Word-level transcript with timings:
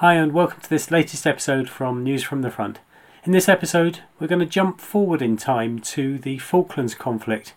Hi, 0.00 0.14
and 0.14 0.32
welcome 0.32 0.62
to 0.62 0.70
this 0.70 0.90
latest 0.90 1.26
episode 1.26 1.68
from 1.68 2.02
News 2.02 2.22
from 2.22 2.40
the 2.40 2.50
Front. 2.50 2.78
In 3.24 3.32
this 3.32 3.50
episode, 3.50 4.00
we're 4.18 4.28
going 4.28 4.38
to 4.38 4.46
jump 4.46 4.80
forward 4.80 5.20
in 5.20 5.36
time 5.36 5.78
to 5.80 6.16
the 6.16 6.38
Falklands 6.38 6.94
conflict, 6.94 7.52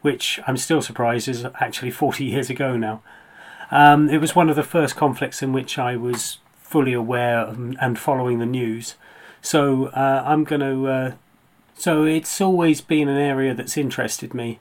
which 0.00 0.40
I'm 0.48 0.56
still 0.56 0.82
surprised 0.82 1.28
is 1.28 1.44
actually 1.60 1.90
40 1.92 2.24
years 2.24 2.50
ago 2.50 2.76
now. 2.76 3.02
Um, 3.70 4.08
it 4.08 4.18
was 4.18 4.34
one 4.34 4.50
of 4.50 4.56
the 4.56 4.64
first 4.64 4.96
conflicts 4.96 5.42
in 5.42 5.52
which 5.52 5.78
I 5.78 5.94
was 5.94 6.38
fully 6.58 6.92
aware 6.92 7.46
and 7.46 7.96
following 7.96 8.40
the 8.40 8.46
news. 8.46 8.96
So 9.40 9.86
uh, 9.90 10.24
I'm 10.26 10.42
going 10.42 10.62
to. 10.62 10.88
Uh, 10.88 11.12
so 11.76 12.02
it's 12.02 12.40
always 12.40 12.80
been 12.80 13.08
an 13.08 13.16
area 13.16 13.54
that's 13.54 13.76
interested 13.76 14.34
me. 14.34 14.58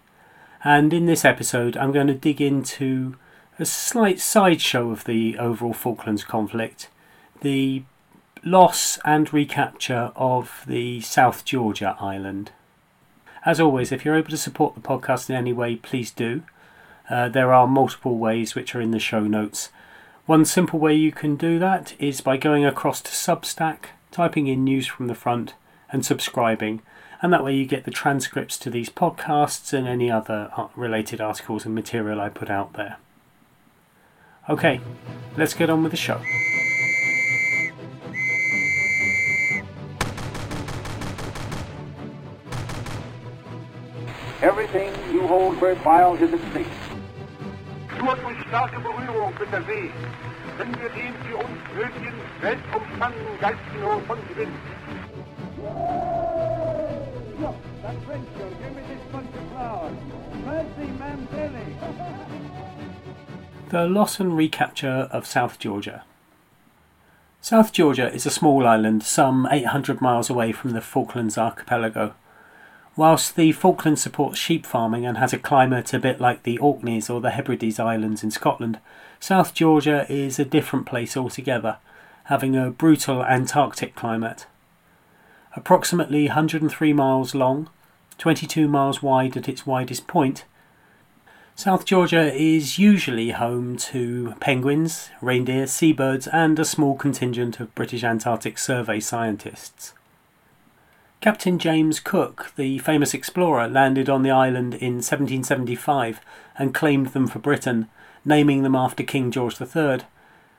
And 0.63 0.93
in 0.93 1.07
this 1.07 1.25
episode, 1.25 1.75
I'm 1.75 1.91
going 1.91 2.05
to 2.05 2.13
dig 2.13 2.39
into 2.39 3.15
a 3.57 3.65
slight 3.65 4.19
sideshow 4.19 4.91
of 4.91 5.05
the 5.05 5.39
overall 5.39 5.73
Falklands 5.73 6.23
conflict 6.23 6.89
the 7.41 7.83
loss 8.43 8.99
and 9.03 9.33
recapture 9.33 10.11
of 10.15 10.63
the 10.67 11.01
South 11.01 11.45
Georgia 11.45 11.95
island. 11.99 12.51
As 13.45 13.59
always, 13.59 13.91
if 13.91 14.03
you're 14.03 14.15
able 14.15 14.29
to 14.29 14.37
support 14.37 14.75
the 14.75 14.81
podcast 14.81 15.29
in 15.29 15.35
any 15.35 15.53
way, 15.53 15.75
please 15.75 16.11
do. 16.11 16.43
Uh, 17.09 17.29
there 17.29 17.53
are 17.53 17.67
multiple 17.67 18.17
ways 18.17 18.55
which 18.55 18.73
are 18.75 18.81
in 18.81 18.91
the 18.91 18.99
show 18.99 19.21
notes. 19.21 19.69
One 20.25 20.45
simple 20.45 20.79
way 20.79 20.95
you 20.95 21.11
can 21.11 21.35
do 21.35 21.59
that 21.59 21.93
is 21.99 22.21
by 22.21 22.37
going 22.37 22.65
across 22.65 23.01
to 23.01 23.11
Substack, 23.11 23.85
typing 24.11 24.47
in 24.47 24.63
news 24.63 24.87
from 24.87 25.07
the 25.07 25.13
front, 25.13 25.53
and 25.91 26.03
subscribing. 26.03 26.81
And 27.21 27.31
that 27.31 27.43
way 27.43 27.55
you 27.55 27.65
get 27.65 27.85
the 27.85 27.91
transcripts 27.91 28.57
to 28.57 28.69
these 28.69 28.89
podcasts 28.89 29.71
and 29.73 29.87
any 29.87 30.09
other 30.09 30.51
uh, 30.57 30.67
related 30.75 31.21
articles 31.21 31.65
and 31.65 31.75
material 31.75 32.19
I 32.19 32.29
put 32.29 32.49
out 32.49 32.73
there. 32.73 32.97
Okay, 34.49 34.81
let's 35.37 35.53
get 35.53 35.69
on 35.69 35.83
with 35.83 35.91
the 35.91 35.97
show. 35.97 36.21
Everything 45.35 45.51
you 45.51 45.59
hold 45.59 45.61
worthwhile 45.61 46.15
is 46.15 46.33
at 46.33 46.39
stake. 46.51 46.67
Nur 47.99 48.15
durch 48.15 48.39
starke 48.47 48.79
Berührung 48.79 49.33
mit 49.39 49.51
der 49.51 49.61
See 49.63 49.91
können 50.57 50.75
wir 50.79 50.89
den 50.89 51.13
für 51.25 51.37
uns 51.37 51.59
nötigen 51.75 52.13
weltumspannenden 52.41 53.39
Geistnot 53.41 54.03
von 54.07 54.17
Gewinn. 54.29 54.53
Look, 57.41 57.55
that 57.81 57.95
Frenchman, 58.05 58.49
give 58.61 58.75
me 58.75 58.81
this 58.87 59.01
bunch 59.11 59.35
of 59.35 59.51
flowers. 59.51 59.97
Mercy, 60.45 60.91
ma'am, 60.99 61.27
The 63.69 63.87
loss 63.87 64.19
and 64.21 64.37
recapture 64.37 65.09
of 65.11 65.25
South 65.25 65.59
Georgia. 65.59 66.03
South 67.41 67.73
Georgia 67.73 68.11
is 68.11 68.25
a 68.25 68.31
small 68.31 68.65
island 68.65 69.03
some 69.03 69.47
800 69.51 69.99
miles 70.01 70.29
away 70.29 70.53
from 70.53 70.71
the 70.71 70.81
Falklands 70.81 71.37
archipelago. 71.37 72.13
Whilst 72.97 73.35
the 73.35 73.51
Falklands 73.51 74.01
supports 74.01 74.39
sheep 74.39 74.65
farming 74.65 75.05
and 75.05 75.17
has 75.17 75.33
a 75.33 75.37
climate 75.37 75.93
a 75.93 75.99
bit 75.99 76.21
like 76.21 76.43
the 76.43 76.57
Orkneys 76.59 77.09
or 77.09 77.19
the 77.19 77.31
Hebrides 77.31 77.77
Islands 77.77 78.23
in 78.23 78.31
Scotland, 78.31 78.79
South 79.19 79.53
Georgia 79.53 80.05
is 80.09 80.39
a 80.39 80.45
different 80.45 80.85
place 80.85 81.17
altogether, 81.17 81.77
having 82.25 82.55
a 82.55 82.71
brutal 82.71 83.21
Antarctic 83.25 83.95
climate. 83.95 84.45
Approximately 85.57 86.27
103 86.27 86.93
miles 86.93 87.35
long, 87.35 87.69
22 88.17 88.69
miles 88.69 89.03
wide 89.03 89.35
at 89.35 89.49
its 89.49 89.67
widest 89.67 90.07
point, 90.07 90.45
South 91.53 91.85
Georgia 91.85 92.33
is 92.33 92.79
usually 92.79 93.31
home 93.31 93.75
to 93.75 94.35
penguins, 94.39 95.09
reindeer, 95.21 95.67
seabirds, 95.67 96.27
and 96.27 96.57
a 96.59 96.65
small 96.65 96.95
contingent 96.95 97.59
of 97.59 97.75
British 97.75 98.05
Antarctic 98.05 98.57
Survey 98.57 99.01
scientists. 99.01 99.93
Captain 101.25 101.57
James 101.57 101.99
Cook, 101.99 102.51
the 102.55 102.77
famous 102.77 103.15
explorer, 103.15 103.67
landed 103.67 104.07
on 104.07 104.21
the 104.21 104.29
island 104.29 104.75
in 104.75 104.97
1775 104.97 106.21
and 106.55 106.71
claimed 106.71 107.07
them 107.07 107.25
for 107.25 107.39
Britain, 107.39 107.89
naming 108.23 108.61
them 108.61 108.75
after 108.75 109.01
King 109.01 109.31
George 109.31 109.59
III. 109.59 110.01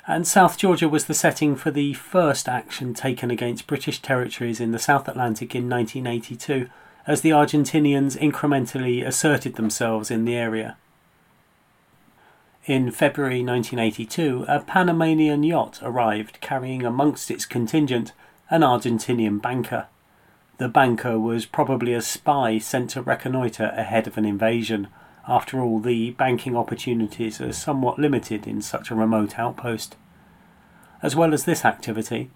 And 0.09 0.27
South 0.27 0.59
Georgia 0.59 0.89
was 0.89 1.05
the 1.05 1.15
setting 1.15 1.55
for 1.55 1.71
the 1.71 1.95
first 1.95 2.49
action 2.49 2.95
taken 2.95 3.31
against 3.31 3.69
British 3.69 4.03
territories 4.03 4.59
in 4.59 4.73
the 4.73 4.81
South 4.81 5.07
Atlantic 5.07 5.55
in 5.55 5.71
1982, 5.71 6.69
as 7.07 7.21
the 7.21 7.31
Argentinians 7.31 8.19
incrementally 8.19 9.07
asserted 9.07 9.55
themselves 9.55 10.11
in 10.11 10.25
the 10.25 10.35
area. 10.35 10.77
In 12.65 12.91
February 12.91 13.45
1982, 13.45 14.47
a 14.49 14.59
Panamanian 14.59 15.45
yacht 15.45 15.79
arrived 15.81 16.41
carrying 16.41 16.85
amongst 16.85 17.31
its 17.31 17.47
contingent 17.47 18.11
an 18.51 18.63
Argentinian 18.63 19.41
banker. 19.41 19.87
The 20.59 20.69
banker 20.69 21.19
was 21.19 21.45
probably 21.45 21.93
a 21.93 22.01
spy 22.01 22.59
sent 22.59 22.91
to 22.91 23.03
reconnoitre 23.03 23.75
ahead 23.77 24.07
of 24.07 24.17
an 24.17 24.25
invasion. 24.25 24.89
After 25.29 25.61
all, 25.61 25.81
the 25.81 26.13
banking 26.13 26.57
opportunities 26.57 27.41
are 27.41 27.53
somewhat 27.53 27.99
limited 27.99 28.47
in 28.47 28.63
such 28.63 28.91
a 28.91 28.95
remote 28.95 29.39
outpost. 29.39 29.97
As 31.03 31.15
well 31.15 31.35
as 31.35 31.45
this 31.45 31.65
activity, 31.65 32.31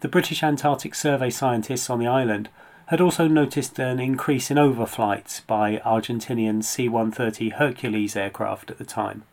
the 0.00 0.08
British 0.08 0.42
Antarctic 0.42 0.94
Survey 0.94 1.28
scientists 1.28 1.90
on 1.90 1.98
the 1.98 2.06
island 2.06 2.48
had 2.86 3.02
also 3.02 3.28
noticed 3.28 3.78
an 3.78 4.00
increase 4.00 4.50
in 4.50 4.56
overflights 4.56 5.46
by 5.46 5.76
Argentinian 5.84 6.64
C 6.64 6.88
130 6.88 7.50
Hercules 7.50 8.16
aircraft 8.16 8.70
at 8.70 8.78
the 8.78 8.84
time. 8.84 9.24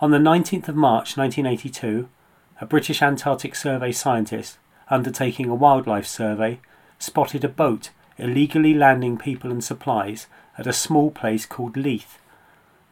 On 0.00 0.12
the 0.12 0.18
19th 0.18 0.68
of 0.68 0.76
March 0.76 1.16
1982, 1.16 2.08
a 2.60 2.66
British 2.66 3.02
Antarctic 3.02 3.56
Survey 3.56 3.90
scientist, 3.90 4.58
undertaking 4.88 5.48
a 5.48 5.54
wildlife 5.54 6.06
survey, 6.06 6.60
spotted 7.02 7.44
a 7.44 7.48
boat 7.48 7.90
illegally 8.18 8.74
landing 8.74 9.18
people 9.18 9.50
and 9.50 9.64
supplies 9.64 10.26
at 10.58 10.66
a 10.66 10.72
small 10.72 11.10
place 11.10 11.46
called 11.46 11.76
Leith. 11.76 12.18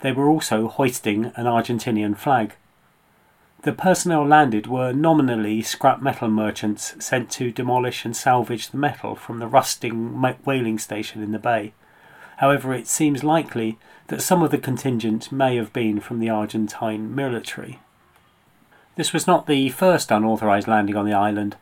They 0.01 0.13
were 0.13 0.29
also 0.29 0.69
hoisting 0.69 1.27
an 1.37 1.45
Argentinian 1.47 2.17
flag. 2.17 2.55
The 3.63 3.73
personnel 3.73 4.27
landed 4.27 4.67
were 4.67 4.93
nominally 4.93 5.61
scrap 5.61 6.01
metal 6.01 6.29
merchants 6.29 6.95
sent 6.99 7.31
to 7.33 7.53
demolish 7.53 8.07
and 8.07 8.17
salvage 8.17 8.71
the 8.71 8.79
metal 8.79 9.15
from 9.15 9.39
the 9.39 9.47
rusting 9.47 10.21
whaling 10.45 10.79
station 10.79 11.23
in 11.23 11.33
the 11.33 11.39
bay. 11.39 11.75
However, 12.39 12.73
it 12.73 12.87
seems 12.87 13.23
likely 13.23 13.79
that 14.07 14.23
some 14.23 14.43
of 14.43 14.51
the 14.51 14.57
contingent 14.57 15.31
may 15.31 15.57
have 15.57 15.75
been 15.75 16.01
from 16.01 16.21
the 16.21 16.31
Argentine 16.31 17.15
military. 17.15 17.79
This 18.97 19.13
was 19.13 19.27
not 19.27 19.47
the 19.47 19.69
first 19.69 20.11
unauthorized 20.11 20.67
landing 20.67 20.97
on 20.97 21.05
the 21.05 21.13
island. 21.13 21.57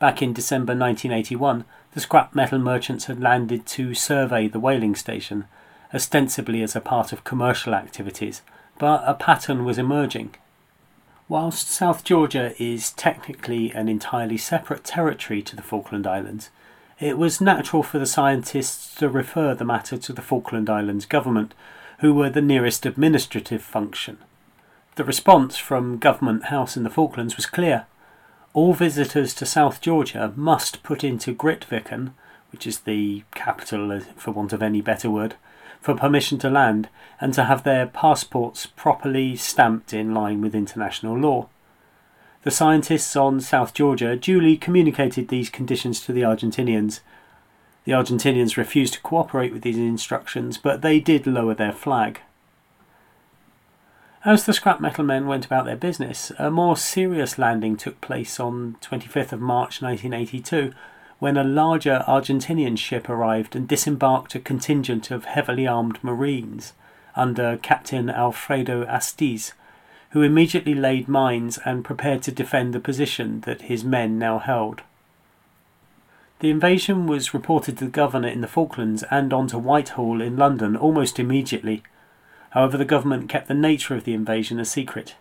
Back 0.00 0.20
in 0.20 0.32
December 0.32 0.72
1981, 0.72 1.64
the 1.96 2.02
scrap 2.02 2.34
metal 2.34 2.58
merchants 2.58 3.06
had 3.06 3.22
landed 3.22 3.64
to 3.64 3.94
survey 3.94 4.46
the 4.46 4.60
whaling 4.60 4.94
station, 4.94 5.46
ostensibly 5.94 6.60
as 6.60 6.76
a 6.76 6.80
part 6.80 7.10
of 7.10 7.24
commercial 7.24 7.74
activities, 7.74 8.42
but 8.76 9.02
a 9.06 9.14
pattern 9.14 9.64
was 9.64 9.78
emerging. 9.78 10.34
Whilst 11.26 11.70
South 11.70 12.04
Georgia 12.04 12.52
is 12.62 12.92
technically 12.92 13.70
an 13.72 13.88
entirely 13.88 14.36
separate 14.36 14.84
territory 14.84 15.40
to 15.40 15.56
the 15.56 15.62
Falkland 15.62 16.06
Islands, 16.06 16.50
it 17.00 17.16
was 17.16 17.40
natural 17.40 17.82
for 17.82 17.98
the 17.98 18.04
scientists 18.04 18.94
to 18.96 19.08
refer 19.08 19.54
the 19.54 19.64
matter 19.64 19.96
to 19.96 20.12
the 20.12 20.20
Falkland 20.20 20.68
Islands 20.68 21.06
government, 21.06 21.54
who 22.00 22.12
were 22.12 22.28
the 22.28 22.42
nearest 22.42 22.84
administrative 22.84 23.62
function. 23.62 24.18
The 24.96 25.04
response 25.04 25.56
from 25.56 25.96
Government 25.96 26.44
House 26.44 26.76
in 26.76 26.82
the 26.82 26.90
Falklands 26.90 27.36
was 27.36 27.46
clear 27.46 27.86
all 28.56 28.72
visitors 28.72 29.34
to 29.34 29.44
South 29.44 29.82
Georgia 29.82 30.32
must 30.34 30.82
put 30.82 31.04
into 31.04 31.34
Grytviken, 31.34 32.12
which 32.50 32.66
is 32.66 32.80
the 32.80 33.22
capital, 33.34 33.92
uh, 33.92 34.00
for 34.16 34.30
want 34.30 34.54
of 34.54 34.62
any 34.62 34.80
better 34.80 35.10
word, 35.10 35.34
for 35.78 35.94
permission 35.94 36.38
to 36.38 36.48
land 36.48 36.88
and 37.20 37.34
to 37.34 37.44
have 37.44 37.64
their 37.64 37.86
passports 37.86 38.64
properly 38.64 39.36
stamped 39.36 39.92
in 39.92 40.14
line 40.14 40.40
with 40.40 40.54
international 40.54 41.18
law. 41.18 41.48
The 42.44 42.50
scientists 42.50 43.14
on 43.14 43.42
South 43.42 43.74
Georgia 43.74 44.16
duly 44.16 44.56
communicated 44.56 45.28
these 45.28 45.50
conditions 45.50 46.00
to 46.06 46.14
the 46.14 46.22
Argentinians. 46.22 47.00
The 47.84 47.92
Argentinians 47.92 48.56
refused 48.56 48.94
to 48.94 49.00
cooperate 49.02 49.52
with 49.52 49.64
these 49.64 49.76
instructions, 49.76 50.56
but 50.56 50.80
they 50.80 50.98
did 50.98 51.26
lower 51.26 51.52
their 51.52 51.72
flag. 51.72 52.22
As 54.26 54.44
the 54.44 54.52
scrap 54.52 54.80
metal 54.80 55.04
men 55.04 55.28
went 55.28 55.46
about 55.46 55.66
their 55.66 55.76
business, 55.76 56.32
a 56.36 56.50
more 56.50 56.76
serious 56.76 57.38
landing 57.38 57.76
took 57.76 58.00
place 58.00 58.40
on 58.40 58.76
25th 58.82 59.30
of 59.30 59.40
March 59.40 59.80
1982 59.80 60.72
when 61.20 61.36
a 61.36 61.44
larger 61.44 62.02
Argentinian 62.08 62.76
ship 62.76 63.08
arrived 63.08 63.54
and 63.54 63.68
disembarked 63.68 64.34
a 64.34 64.40
contingent 64.40 65.12
of 65.12 65.26
heavily 65.26 65.64
armed 65.64 66.02
marines 66.02 66.72
under 67.14 67.56
Captain 67.56 68.10
Alfredo 68.10 68.84
Astiz, 68.86 69.52
who 70.10 70.22
immediately 70.22 70.74
laid 70.74 71.06
mines 71.06 71.60
and 71.64 71.84
prepared 71.84 72.22
to 72.24 72.32
defend 72.32 72.74
the 72.74 72.80
position 72.80 73.42
that 73.42 73.62
his 73.62 73.84
men 73.84 74.18
now 74.18 74.40
held. 74.40 74.82
The 76.40 76.50
invasion 76.50 77.06
was 77.06 77.32
reported 77.32 77.78
to 77.78 77.84
the 77.84 77.90
governor 77.92 78.26
in 78.26 78.40
the 78.40 78.48
Falklands 78.48 79.04
and 79.08 79.32
on 79.32 79.46
to 79.46 79.58
Whitehall 79.58 80.20
in 80.20 80.36
London 80.36 80.74
almost 80.74 81.20
immediately. 81.20 81.84
However, 82.56 82.78
the 82.78 82.86
government 82.86 83.28
kept 83.28 83.48
the 83.48 83.54
nature 83.54 83.94
of 83.94 84.04
the 84.04 84.14
invasion 84.14 84.58
a 84.58 84.64
secret. 84.64 85.14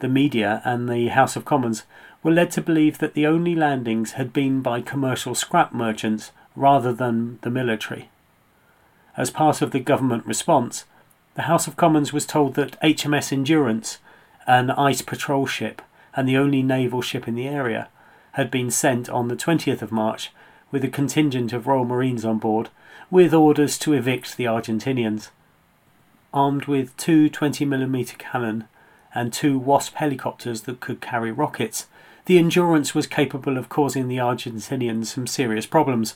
the 0.00 0.08
media, 0.08 0.60
and 0.66 0.90
the 0.90 1.08
House 1.08 1.34
of 1.34 1.46
Commons 1.46 1.84
were 2.22 2.30
led 2.30 2.50
to 2.50 2.60
believe 2.60 2.98
that 2.98 3.14
the 3.14 3.26
only 3.26 3.54
landings 3.54 4.12
had 4.12 4.30
been 4.30 4.60
by 4.60 4.82
commercial 4.82 5.34
scrap 5.34 5.72
merchants 5.72 6.32
rather 6.54 6.92
than 6.92 7.38
the 7.40 7.48
military. 7.48 8.10
As 9.16 9.30
part 9.30 9.62
of 9.62 9.70
the 9.70 9.80
government 9.80 10.26
response, 10.26 10.84
the 11.34 11.48
House 11.48 11.66
of 11.66 11.78
Commons 11.78 12.12
was 12.12 12.26
told 12.26 12.56
that 12.56 12.78
HMS 12.82 13.32
Endurance, 13.32 13.96
an 14.46 14.70
ice 14.70 15.00
patrol 15.00 15.46
ship 15.46 15.80
and 16.14 16.28
the 16.28 16.36
only 16.36 16.62
naval 16.62 17.00
ship 17.00 17.26
in 17.26 17.36
the 17.36 17.48
area, 17.48 17.88
had 18.32 18.50
been 18.50 18.70
sent 18.70 19.08
on 19.08 19.28
the 19.28 19.36
20th 19.36 19.80
of 19.80 19.92
March 19.92 20.30
with 20.70 20.84
a 20.84 20.88
contingent 20.88 21.54
of 21.54 21.66
Royal 21.66 21.86
Marines 21.86 22.26
on 22.26 22.36
board, 22.36 22.68
with 23.10 23.32
orders 23.32 23.78
to 23.78 23.94
evict 23.94 24.36
the 24.36 24.44
Argentinians. 24.44 25.30
Armed 26.32 26.66
with 26.66 26.96
two 26.96 27.28
20mm 27.28 28.16
cannon 28.18 28.64
and 29.14 29.32
two 29.32 29.58
Wasp 29.58 29.94
helicopters 29.96 30.62
that 30.62 30.80
could 30.80 31.00
carry 31.00 31.32
rockets, 31.32 31.88
the 32.26 32.38
Endurance 32.38 32.94
was 32.94 33.06
capable 33.08 33.56
of 33.58 33.68
causing 33.68 34.06
the 34.06 34.18
Argentinians 34.18 35.06
some 35.06 35.26
serious 35.26 35.66
problems. 35.66 36.14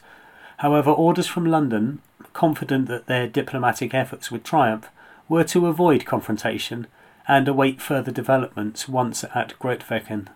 However, 0.58 0.90
orders 0.90 1.26
from 1.26 1.46
London, 1.46 2.00
confident 2.32 2.86
that 2.86 3.06
their 3.06 3.26
diplomatic 3.26 3.92
efforts 3.92 4.30
would 4.30 4.44
triumph, 4.44 4.88
were 5.28 5.44
to 5.44 5.66
avoid 5.66 6.04
confrontation 6.04 6.86
and 7.26 7.48
await 7.48 7.80
further 7.80 8.12
developments 8.12 8.88
once 8.88 9.24
at 9.34 9.58
Grytviken. 9.58 10.28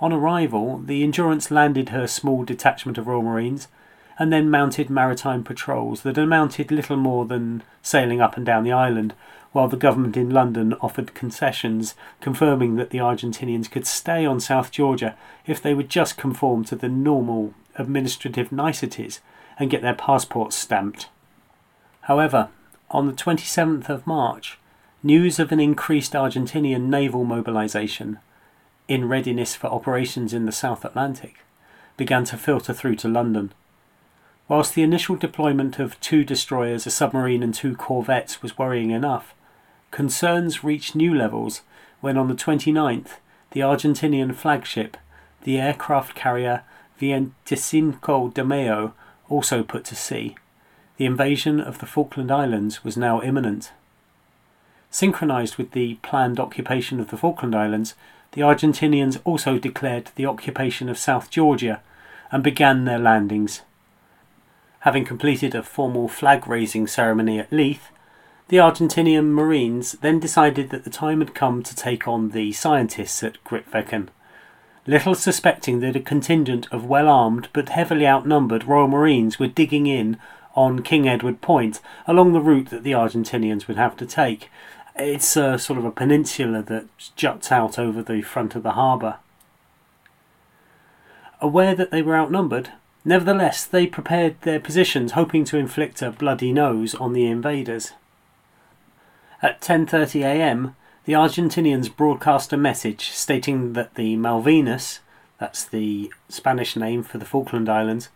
On 0.00 0.12
arrival, 0.12 0.78
the 0.78 1.02
Endurance 1.02 1.50
landed 1.50 1.88
her 1.90 2.06
small 2.06 2.44
detachment 2.44 2.96
of 2.96 3.06
Royal 3.06 3.22
Marines 3.22 3.68
and 4.18 4.32
then 4.32 4.50
mounted 4.50 4.88
maritime 4.88 5.44
patrols 5.44 6.02
that 6.02 6.18
amounted 6.18 6.70
little 6.70 6.96
more 6.96 7.26
than 7.26 7.62
sailing 7.82 8.20
up 8.20 8.36
and 8.36 8.46
down 8.46 8.64
the 8.64 8.72
island, 8.72 9.14
while 9.52 9.68
the 9.68 9.76
government 9.76 10.16
in 10.16 10.30
London 10.30 10.74
offered 10.80 11.14
concessions, 11.14 11.94
confirming 12.20 12.76
that 12.76 12.90
the 12.90 12.98
Argentinians 12.98 13.70
could 13.70 13.86
stay 13.86 14.24
on 14.26 14.40
South 14.40 14.70
Georgia 14.70 15.16
if 15.46 15.62
they 15.62 15.74
would 15.74 15.88
just 15.88 16.16
conform 16.16 16.64
to 16.64 16.76
the 16.76 16.88
normal 16.88 17.54
administrative 17.76 18.52
niceties 18.52 19.20
and 19.58 19.70
get 19.70 19.82
their 19.82 19.94
passports 19.94 20.56
stamped. 20.56 21.08
However, 22.02 22.48
on 22.90 23.06
the 23.06 23.12
27th 23.12 23.88
of 23.88 24.06
March, 24.06 24.58
news 25.02 25.38
of 25.38 25.52
an 25.52 25.60
increased 25.60 26.12
Argentinian 26.12 26.82
naval 26.82 27.24
mobilization 27.24 28.18
in 28.88 29.08
readiness 29.08 29.54
for 29.54 29.66
operations 29.68 30.32
in 30.32 30.46
the 30.46 30.52
South 30.52 30.84
Atlantic, 30.84 31.38
began 31.96 32.24
to 32.24 32.36
filter 32.36 32.72
through 32.72 32.96
to 32.96 33.08
London. 33.08 33.52
Whilst 34.48 34.74
the 34.74 34.82
initial 34.82 35.16
deployment 35.16 35.78
of 35.78 35.98
two 36.00 36.24
destroyers, 36.24 36.86
a 36.86 36.90
submarine, 36.90 37.42
and 37.42 37.52
two 37.52 37.74
corvettes 37.74 38.42
was 38.42 38.56
worrying 38.56 38.90
enough, 38.90 39.34
concerns 39.90 40.62
reached 40.62 40.94
new 40.94 41.12
levels 41.12 41.62
when 42.00 42.16
on 42.16 42.28
the 42.28 42.34
29th 42.34 43.18
the 43.50 43.60
Argentinian 43.60 44.34
flagship, 44.34 44.96
the 45.42 45.58
aircraft 45.58 46.14
carrier 46.14 46.62
Veinticinco 47.00 48.32
de 48.32 48.44
Mayo, 48.44 48.94
also 49.28 49.62
put 49.62 49.84
to 49.86 49.96
sea. 49.96 50.36
The 50.96 51.06
invasion 51.06 51.60
of 51.60 51.78
the 51.78 51.86
Falkland 51.86 52.30
Islands 52.30 52.84
was 52.84 52.96
now 52.96 53.20
imminent. 53.22 53.72
Synchronized 54.90 55.56
with 55.56 55.72
the 55.72 55.94
planned 55.96 56.38
occupation 56.38 57.00
of 57.00 57.10
the 57.10 57.16
Falkland 57.16 57.54
Islands 57.54 57.94
the 58.32 58.42
Argentinians 58.42 59.18
also 59.24 59.58
declared 59.58 60.10
the 60.14 60.26
occupation 60.26 60.88
of 60.88 60.98
South 60.98 61.30
Georgia 61.30 61.80
and 62.30 62.44
began 62.44 62.84
their 62.84 62.98
landings. 62.98 63.62
Having 64.86 65.06
completed 65.06 65.52
a 65.52 65.64
formal 65.64 66.06
flag 66.06 66.46
raising 66.46 66.86
ceremony 66.86 67.40
at 67.40 67.50
Leith, 67.50 67.90
the 68.46 68.58
Argentinian 68.58 69.32
Marines 69.32 69.94
then 69.94 70.20
decided 70.20 70.70
that 70.70 70.84
the 70.84 70.90
time 70.90 71.18
had 71.18 71.34
come 71.34 71.64
to 71.64 71.74
take 71.74 72.06
on 72.06 72.28
the 72.28 72.52
scientists 72.52 73.20
at 73.24 73.42
Grytviken, 73.42 74.10
little 74.86 75.16
suspecting 75.16 75.80
that 75.80 75.96
a 75.96 76.00
contingent 76.00 76.68
of 76.70 76.84
well 76.84 77.08
armed 77.08 77.48
but 77.52 77.70
heavily 77.70 78.06
outnumbered 78.06 78.62
Royal 78.62 78.86
Marines 78.86 79.40
were 79.40 79.48
digging 79.48 79.88
in 79.88 80.18
on 80.54 80.84
King 80.84 81.08
Edward 81.08 81.40
Point 81.40 81.80
along 82.06 82.32
the 82.32 82.40
route 82.40 82.70
that 82.70 82.84
the 82.84 82.92
Argentinians 82.92 83.66
would 83.66 83.76
have 83.76 83.96
to 83.96 84.06
take, 84.06 84.50
it's 84.94 85.36
a, 85.36 85.58
sort 85.58 85.80
of 85.80 85.84
a 85.84 85.90
peninsula 85.90 86.62
that 86.62 86.86
juts 87.16 87.50
out 87.50 87.76
over 87.76 88.04
the 88.04 88.22
front 88.22 88.54
of 88.54 88.62
the 88.62 88.74
harbour. 88.74 89.16
Aware 91.40 91.74
that 91.74 91.90
they 91.90 92.02
were 92.02 92.16
outnumbered, 92.16 92.70
nevertheless 93.06 93.64
they 93.64 93.86
prepared 93.86 94.38
their 94.42 94.60
positions 94.60 95.12
hoping 95.12 95.44
to 95.44 95.56
inflict 95.56 96.02
a 96.02 96.10
bloody 96.10 96.52
nose 96.52 96.94
on 96.96 97.12
the 97.12 97.26
invaders. 97.26 97.92
At 99.40 99.60
10:30 99.60 100.22
a.m., 100.22 100.76
the 101.04 101.12
Argentinians 101.12 101.94
broadcast 101.94 102.52
a 102.52 102.56
message 102.56 103.10
stating 103.10 103.74
that 103.74 103.94
the 103.94 104.16
Malvinas, 104.16 104.98
that's 105.38 105.64
the 105.64 106.12
Spanish 106.28 106.74
name 106.74 107.04
for 107.04 107.18
the 107.18 107.24
Falkland 107.24 107.68
Islands, 107.68 108.08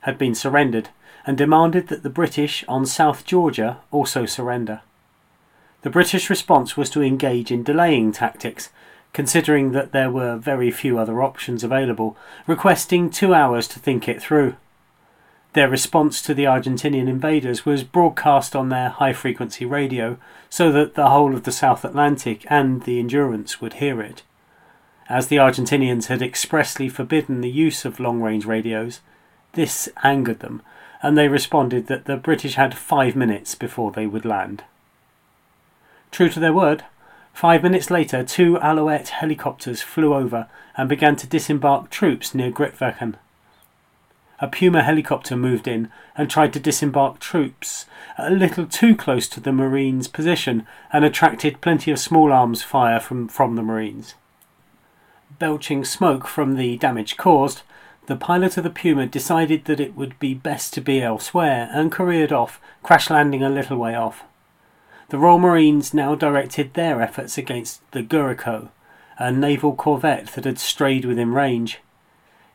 had 0.00 0.18
been 0.18 0.34
surrendered 0.34 0.88
and 1.24 1.38
demanded 1.38 1.86
that 1.86 2.02
the 2.02 2.10
British 2.10 2.64
on 2.66 2.84
South 2.84 3.24
Georgia 3.24 3.78
also 3.92 4.26
surrender. 4.26 4.80
The 5.82 5.90
British 5.90 6.28
response 6.28 6.76
was 6.76 6.90
to 6.90 7.02
engage 7.02 7.52
in 7.52 7.62
delaying 7.62 8.10
tactics, 8.10 8.70
considering 9.12 9.72
that 9.72 9.92
there 9.92 10.10
were 10.10 10.36
very 10.36 10.70
few 10.70 10.98
other 10.98 11.22
options 11.22 11.62
available, 11.62 12.16
requesting 12.46 13.10
two 13.10 13.34
hours 13.34 13.68
to 13.68 13.78
think 13.78 14.08
it 14.08 14.22
through. 14.22 14.54
Their 15.52 15.68
response 15.68 16.22
to 16.22 16.32
the 16.32 16.44
Argentinian 16.44 17.08
invaders 17.08 17.66
was 17.66 17.84
broadcast 17.84 18.56
on 18.56 18.70
their 18.70 18.88
high 18.88 19.12
frequency 19.12 19.66
radio 19.66 20.16
so 20.48 20.72
that 20.72 20.94
the 20.94 21.10
whole 21.10 21.34
of 21.34 21.44
the 21.44 21.52
South 21.52 21.84
Atlantic 21.84 22.46
and 22.48 22.84
the 22.84 22.98
Endurance 22.98 23.60
would 23.60 23.74
hear 23.74 24.00
it. 24.00 24.22
As 25.10 25.26
the 25.26 25.36
Argentinians 25.36 26.06
had 26.06 26.22
expressly 26.22 26.88
forbidden 26.88 27.42
the 27.42 27.50
use 27.50 27.84
of 27.84 28.00
long 28.00 28.22
range 28.22 28.46
radios, 28.46 29.00
this 29.52 29.90
angered 30.02 30.40
them, 30.40 30.62
and 31.02 31.18
they 31.18 31.28
responded 31.28 31.86
that 31.88 32.06
the 32.06 32.16
British 32.16 32.54
had 32.54 32.74
five 32.74 33.14
minutes 33.14 33.54
before 33.54 33.92
they 33.92 34.06
would 34.06 34.24
land. 34.24 34.64
True 36.10 36.30
to 36.30 36.40
their 36.40 36.54
word, 36.54 36.84
five 37.32 37.62
minutes 37.62 37.90
later, 37.90 38.22
two 38.22 38.58
Alouette 38.60 39.08
helicopters 39.08 39.82
flew 39.82 40.14
over 40.14 40.48
and 40.76 40.88
began 40.88 41.16
to 41.16 41.26
disembark 41.26 41.90
troops 41.90 42.34
near 42.34 42.50
Grytviken. 42.50 43.16
A 44.40 44.48
Puma 44.48 44.82
helicopter 44.82 45.36
moved 45.36 45.68
in 45.68 45.88
and 46.16 46.28
tried 46.28 46.52
to 46.52 46.60
disembark 46.60 47.20
troops, 47.20 47.86
a 48.18 48.28
little 48.28 48.66
too 48.66 48.96
close 48.96 49.28
to 49.28 49.40
the 49.40 49.52
Marines' 49.52 50.08
position, 50.08 50.66
and 50.92 51.04
attracted 51.04 51.60
plenty 51.60 51.92
of 51.92 52.00
small 52.00 52.32
arms 52.32 52.62
fire 52.62 52.98
from, 52.98 53.28
from 53.28 53.54
the 53.54 53.62
Marines. 53.62 54.14
Belching 55.38 55.84
smoke 55.84 56.26
from 56.26 56.56
the 56.56 56.76
damage 56.78 57.16
caused, 57.16 57.62
the 58.06 58.16
pilot 58.16 58.56
of 58.56 58.64
the 58.64 58.70
Puma 58.70 59.06
decided 59.06 59.66
that 59.66 59.78
it 59.78 59.94
would 59.94 60.18
be 60.18 60.34
best 60.34 60.74
to 60.74 60.80
be 60.80 61.00
elsewhere 61.00 61.70
and 61.72 61.92
careered 61.92 62.32
off, 62.32 62.60
crash 62.82 63.10
landing 63.10 63.44
a 63.44 63.48
little 63.48 63.76
way 63.76 63.94
off. 63.94 64.24
The 65.12 65.18
Royal 65.18 65.38
Marines 65.38 65.92
now 65.92 66.14
directed 66.14 66.72
their 66.72 67.02
efforts 67.02 67.36
against 67.36 67.82
the 67.90 68.02
Guerrico, 68.02 68.70
a 69.18 69.30
naval 69.30 69.74
corvette 69.74 70.28
that 70.28 70.46
had 70.46 70.58
strayed 70.58 71.04
within 71.04 71.34
range. 71.34 71.80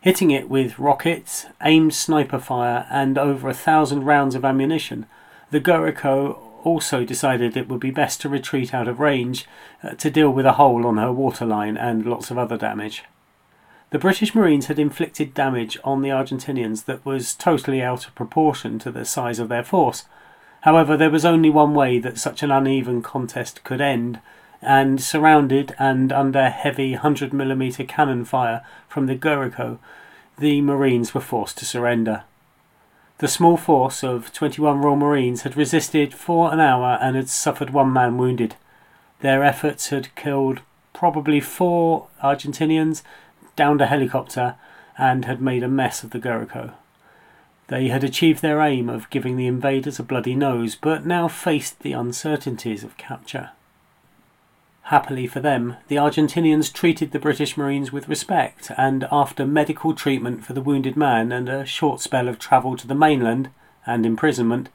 Hitting 0.02 0.32
it 0.32 0.50
with 0.50 0.80
rockets, 0.80 1.46
aimed 1.62 1.94
sniper 1.94 2.40
fire, 2.40 2.88
and 2.90 3.16
over 3.16 3.48
a 3.48 3.54
thousand 3.54 4.06
rounds 4.06 4.34
of 4.34 4.44
ammunition, 4.44 5.06
the 5.52 5.60
Guerrico 5.60 6.40
also 6.64 7.06
decided 7.06 7.56
it 7.56 7.70
would 7.70 7.80
be 7.80 7.92
best 7.92 8.22
to 8.22 8.30
retreat 8.30 8.74
out 8.74 8.88
of 8.88 9.00
range 9.00 9.46
uh, 9.84 9.92
to 9.92 10.10
deal 10.10 10.32
with 10.32 10.48
a 10.48 10.54
hole 10.54 10.88
on 10.88 10.98
her 10.98 11.14
waterline 11.14 11.78
and 11.78 12.08
lots 12.08 12.32
of 12.32 12.40
other 12.40 12.58
damage. 12.58 13.04
The 13.92 14.00
British 14.00 14.34
Marines 14.34 14.66
had 14.66 14.80
inflicted 14.80 15.36
damage 15.36 15.78
on 15.84 16.02
the 16.02 16.10
Argentinians 16.10 16.86
that 16.86 17.06
was 17.06 17.36
totally 17.36 17.84
out 17.84 18.08
of 18.08 18.16
proportion 18.16 18.80
to 18.80 18.90
the 18.90 19.06
size 19.06 19.38
of 19.38 19.48
their 19.48 19.64
force, 19.64 20.06
However, 20.68 20.98
there 20.98 21.10
was 21.10 21.24
only 21.24 21.50
one 21.50 21.74
way 21.74 21.98
that 21.98 22.20
such 22.20 22.44
an 22.44 22.52
uneven 22.52 23.02
contest 23.02 23.64
could 23.64 23.80
end, 23.80 24.20
and 24.62 25.02
surrounded 25.02 25.74
and 25.80 26.12
under 26.12 26.50
heavy 26.50 26.94
100mm 26.94 27.88
cannon 27.88 28.26
fire 28.26 28.62
from 28.90 29.06
the 29.06 29.16
Guerrico, 29.16 29.80
the 30.38 30.60
Marines 30.60 31.14
were 31.14 31.22
forced 31.22 31.58
to 31.60 31.66
surrender. 31.66 32.24
The 33.20 33.30
small 33.30 33.56
force 33.56 34.04
of 34.04 34.34
21 34.34 34.82
Royal 34.82 34.98
Marines 34.98 35.44
had 35.44 35.56
resisted 35.56 36.14
for 36.14 36.52
an 36.52 36.60
hour 36.60 36.98
and 37.02 37.16
had 37.16 37.30
suffered 37.30 37.70
one 37.70 37.94
man 37.94 38.18
wounded. 38.18 38.58
Their 39.22 39.46
efforts 39.46 39.88
had 39.88 40.14
killed 40.16 40.60
probably 40.92 41.40
four 41.40 42.08
Argentinians, 42.22 43.04
downed 43.56 43.80
a 43.80 43.86
helicopter, 43.86 44.56
and 44.98 45.24
had 45.24 45.40
made 45.40 45.64
a 45.64 45.70
mess 45.70 46.04
of 46.04 46.10
the 46.10 46.20
Guerrico. 46.20 46.74
They 47.68 47.90
had 47.90 48.04
achieved 48.04 48.42
their 48.42 48.62
aim 48.62 48.90
of 48.90 49.10
giving 49.10 49.36
the 49.36 49.48
invaders 49.48 50.00
a 50.00 50.04
bloody 50.04 50.36
nose, 50.36 50.76
but 50.76 51.06
now 51.06 51.28
faced 51.28 51.82
the 51.82 51.92
uncertainties 51.92 52.84
of 52.84 52.98
capture. 52.98 53.52
Happily 54.84 55.28
for 55.28 55.42
them, 55.42 55.76
the 55.90 55.98
Argentinians 55.98 56.72
treated 56.72 57.12
the 57.12 57.20
British 57.20 57.58
Marines 57.58 57.92
with 57.92 58.08
respect, 58.08 58.72
and 58.78 59.06
after 59.12 59.46
medical 59.46 59.94
treatment 59.94 60.46
for 60.46 60.54
the 60.54 60.62
wounded 60.62 60.96
man 60.96 61.34
and 61.34 61.50
a 61.50 61.66
short 61.66 62.00
spell 62.00 62.30
of 62.30 62.40
travel 62.40 62.78
to 62.78 62.88
the 62.88 62.96
mainland 62.96 63.50
and 63.86 64.06
imprisonment, 64.06 64.70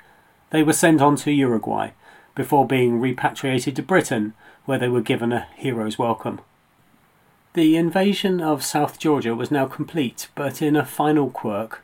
they 0.50 0.62
were 0.62 0.74
sent 0.74 1.00
on 1.00 1.16
to 1.16 1.32
Uruguay, 1.32 1.92
before 2.34 2.66
being 2.66 3.00
repatriated 3.00 3.74
to 3.76 3.82
Britain, 3.82 4.34
where 4.66 4.78
they 4.78 4.88
were 4.88 5.00
given 5.00 5.32
a 5.32 5.48
hero's 5.56 5.98
welcome. 5.98 6.42
The 7.54 7.76
invasion 7.76 8.42
of 8.42 8.62
South 8.62 8.98
Georgia 8.98 9.34
was 9.34 9.50
now 9.50 9.64
complete, 9.64 10.28
but 10.34 10.60
in 10.60 10.76
a 10.76 10.84
final 10.84 11.30
quirk, 11.30 11.82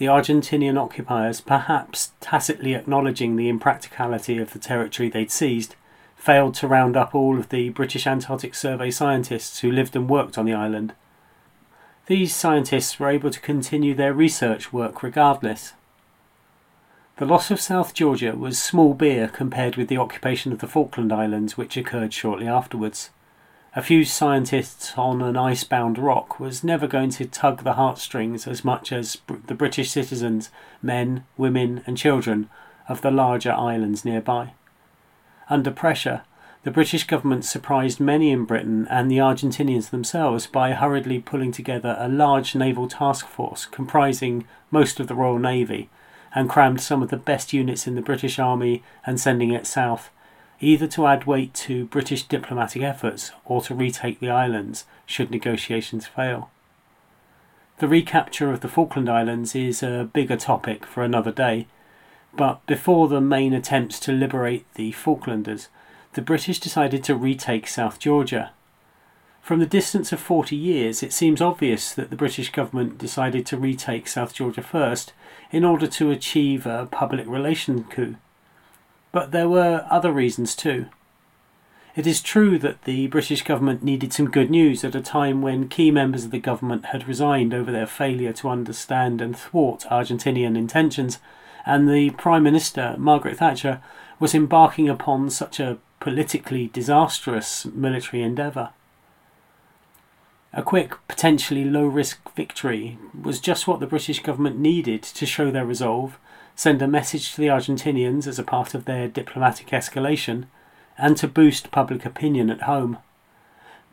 the 0.00 0.06
Argentinian 0.06 0.78
occupiers, 0.78 1.42
perhaps 1.42 2.12
tacitly 2.22 2.72
acknowledging 2.72 3.36
the 3.36 3.50
impracticality 3.50 4.38
of 4.38 4.54
the 4.54 4.58
territory 4.58 5.10
they'd 5.10 5.30
seized, 5.30 5.76
failed 6.16 6.54
to 6.54 6.66
round 6.66 6.96
up 6.96 7.14
all 7.14 7.38
of 7.38 7.50
the 7.50 7.68
British 7.68 8.06
Antarctic 8.06 8.54
Survey 8.54 8.90
scientists 8.90 9.60
who 9.60 9.70
lived 9.70 9.94
and 9.94 10.08
worked 10.08 10.38
on 10.38 10.46
the 10.46 10.54
island. 10.54 10.94
These 12.06 12.34
scientists 12.34 12.98
were 12.98 13.10
able 13.10 13.28
to 13.28 13.40
continue 13.40 13.94
their 13.94 14.14
research 14.14 14.72
work 14.72 15.02
regardless. 15.02 15.74
The 17.18 17.26
loss 17.26 17.50
of 17.50 17.60
South 17.60 17.92
Georgia 17.92 18.34
was 18.34 18.58
small 18.58 18.94
beer 18.94 19.28
compared 19.28 19.76
with 19.76 19.88
the 19.88 19.98
occupation 19.98 20.50
of 20.50 20.60
the 20.60 20.66
Falkland 20.66 21.12
Islands, 21.12 21.58
which 21.58 21.76
occurred 21.76 22.14
shortly 22.14 22.48
afterwards 22.48 23.10
a 23.74 23.82
few 23.82 24.04
scientists 24.04 24.94
on 24.96 25.22
an 25.22 25.36
icebound 25.36 25.96
rock 25.96 26.40
was 26.40 26.64
never 26.64 26.88
going 26.88 27.10
to 27.10 27.24
tug 27.24 27.62
the 27.62 27.74
heartstrings 27.74 28.46
as 28.46 28.64
much 28.64 28.90
as 28.90 29.18
the 29.46 29.54
British 29.54 29.90
citizens, 29.90 30.50
men, 30.82 31.24
women, 31.36 31.82
and 31.86 31.96
children 31.96 32.50
of 32.88 33.00
the 33.02 33.12
larger 33.12 33.52
islands 33.52 34.04
nearby. 34.04 34.52
Under 35.48 35.70
pressure, 35.70 36.22
the 36.64 36.72
British 36.72 37.04
government 37.04 37.44
surprised 37.44 38.00
many 38.00 38.32
in 38.32 38.44
Britain 38.44 38.88
and 38.90 39.08
the 39.08 39.18
Argentinians 39.18 39.90
themselves 39.90 40.48
by 40.48 40.72
hurriedly 40.72 41.20
pulling 41.20 41.52
together 41.52 41.96
a 41.98 42.08
large 42.08 42.56
naval 42.56 42.88
task 42.88 43.26
force 43.26 43.66
comprising 43.66 44.46
most 44.70 44.98
of 44.98 45.06
the 45.06 45.14
Royal 45.14 45.38
Navy 45.38 45.88
and 46.34 46.50
crammed 46.50 46.80
some 46.80 47.02
of 47.02 47.08
the 47.08 47.16
best 47.16 47.52
units 47.52 47.86
in 47.86 47.94
the 47.94 48.02
British 48.02 48.38
Army 48.38 48.82
and 49.06 49.20
sending 49.20 49.52
it 49.52 49.66
south 49.66 50.10
either 50.60 50.86
to 50.86 51.06
add 51.06 51.24
weight 51.24 51.54
to 51.54 51.86
British 51.86 52.24
diplomatic 52.24 52.82
efforts 52.82 53.32
or 53.44 53.62
to 53.62 53.74
retake 53.74 54.20
the 54.20 54.30
islands 54.30 54.84
should 55.06 55.30
negotiations 55.30 56.06
fail. 56.06 56.50
The 57.78 57.88
recapture 57.88 58.52
of 58.52 58.60
the 58.60 58.68
Falkland 58.68 59.08
Islands 59.08 59.54
is 59.54 59.82
a 59.82 60.08
bigger 60.12 60.36
topic 60.36 60.84
for 60.84 61.02
another 61.02 61.32
day, 61.32 61.66
but 62.36 62.64
before 62.66 63.08
the 63.08 63.22
main 63.22 63.54
attempts 63.54 63.98
to 64.00 64.12
liberate 64.12 64.66
the 64.74 64.92
Falklanders, 64.92 65.68
the 66.12 66.22
British 66.22 66.60
decided 66.60 67.02
to 67.04 67.14
retake 67.14 67.66
South 67.66 67.98
Georgia. 67.98 68.50
From 69.40 69.60
the 69.60 69.66
distance 69.66 70.12
of 70.12 70.20
40 70.20 70.54
years, 70.54 71.02
it 71.02 71.12
seems 71.12 71.40
obvious 71.40 71.92
that 71.94 72.10
the 72.10 72.16
British 72.16 72.52
government 72.52 72.98
decided 72.98 73.46
to 73.46 73.56
retake 73.56 74.06
South 74.06 74.34
Georgia 74.34 74.62
first 74.62 75.14
in 75.50 75.64
order 75.64 75.86
to 75.86 76.10
achieve 76.10 76.66
a 76.66 76.86
public 76.90 77.26
relations 77.26 77.86
coup. 77.88 78.16
But 79.12 79.32
there 79.32 79.48
were 79.48 79.86
other 79.90 80.12
reasons 80.12 80.54
too. 80.54 80.86
It 81.96 82.06
is 82.06 82.22
true 82.22 82.58
that 82.60 82.82
the 82.84 83.08
British 83.08 83.42
government 83.42 83.82
needed 83.82 84.12
some 84.12 84.30
good 84.30 84.48
news 84.48 84.84
at 84.84 84.94
a 84.94 85.00
time 85.00 85.42
when 85.42 85.68
key 85.68 85.90
members 85.90 86.24
of 86.24 86.30
the 86.30 86.38
government 86.38 86.86
had 86.86 87.08
resigned 87.08 87.52
over 87.52 87.72
their 87.72 87.86
failure 87.86 88.32
to 88.34 88.48
understand 88.48 89.20
and 89.20 89.36
thwart 89.36 89.84
Argentinian 89.90 90.56
intentions, 90.56 91.18
and 91.66 91.88
the 91.88 92.10
Prime 92.10 92.44
Minister, 92.44 92.94
Margaret 92.96 93.38
Thatcher, 93.38 93.82
was 94.20 94.34
embarking 94.34 94.88
upon 94.88 95.30
such 95.30 95.58
a 95.58 95.78
politically 95.98 96.68
disastrous 96.72 97.66
military 97.66 98.22
endeavour. 98.22 98.70
A 100.52 100.62
quick, 100.62 100.94
potentially 101.08 101.64
low 101.64 101.86
risk 101.86 102.34
victory 102.34 102.98
was 103.20 103.40
just 103.40 103.66
what 103.66 103.80
the 103.80 103.86
British 103.86 104.22
government 104.22 104.58
needed 104.58 105.02
to 105.02 105.26
show 105.26 105.50
their 105.50 105.66
resolve 105.66 106.18
send 106.60 106.82
a 106.82 106.86
message 106.86 107.32
to 107.32 107.40
the 107.40 107.46
Argentinians 107.46 108.26
as 108.26 108.38
a 108.38 108.42
part 108.42 108.74
of 108.74 108.84
their 108.84 109.08
diplomatic 109.08 109.68
escalation, 109.68 110.44
and 110.98 111.16
to 111.16 111.26
boost 111.26 111.70
public 111.70 112.04
opinion 112.04 112.50
at 112.50 112.64
home. 112.64 112.98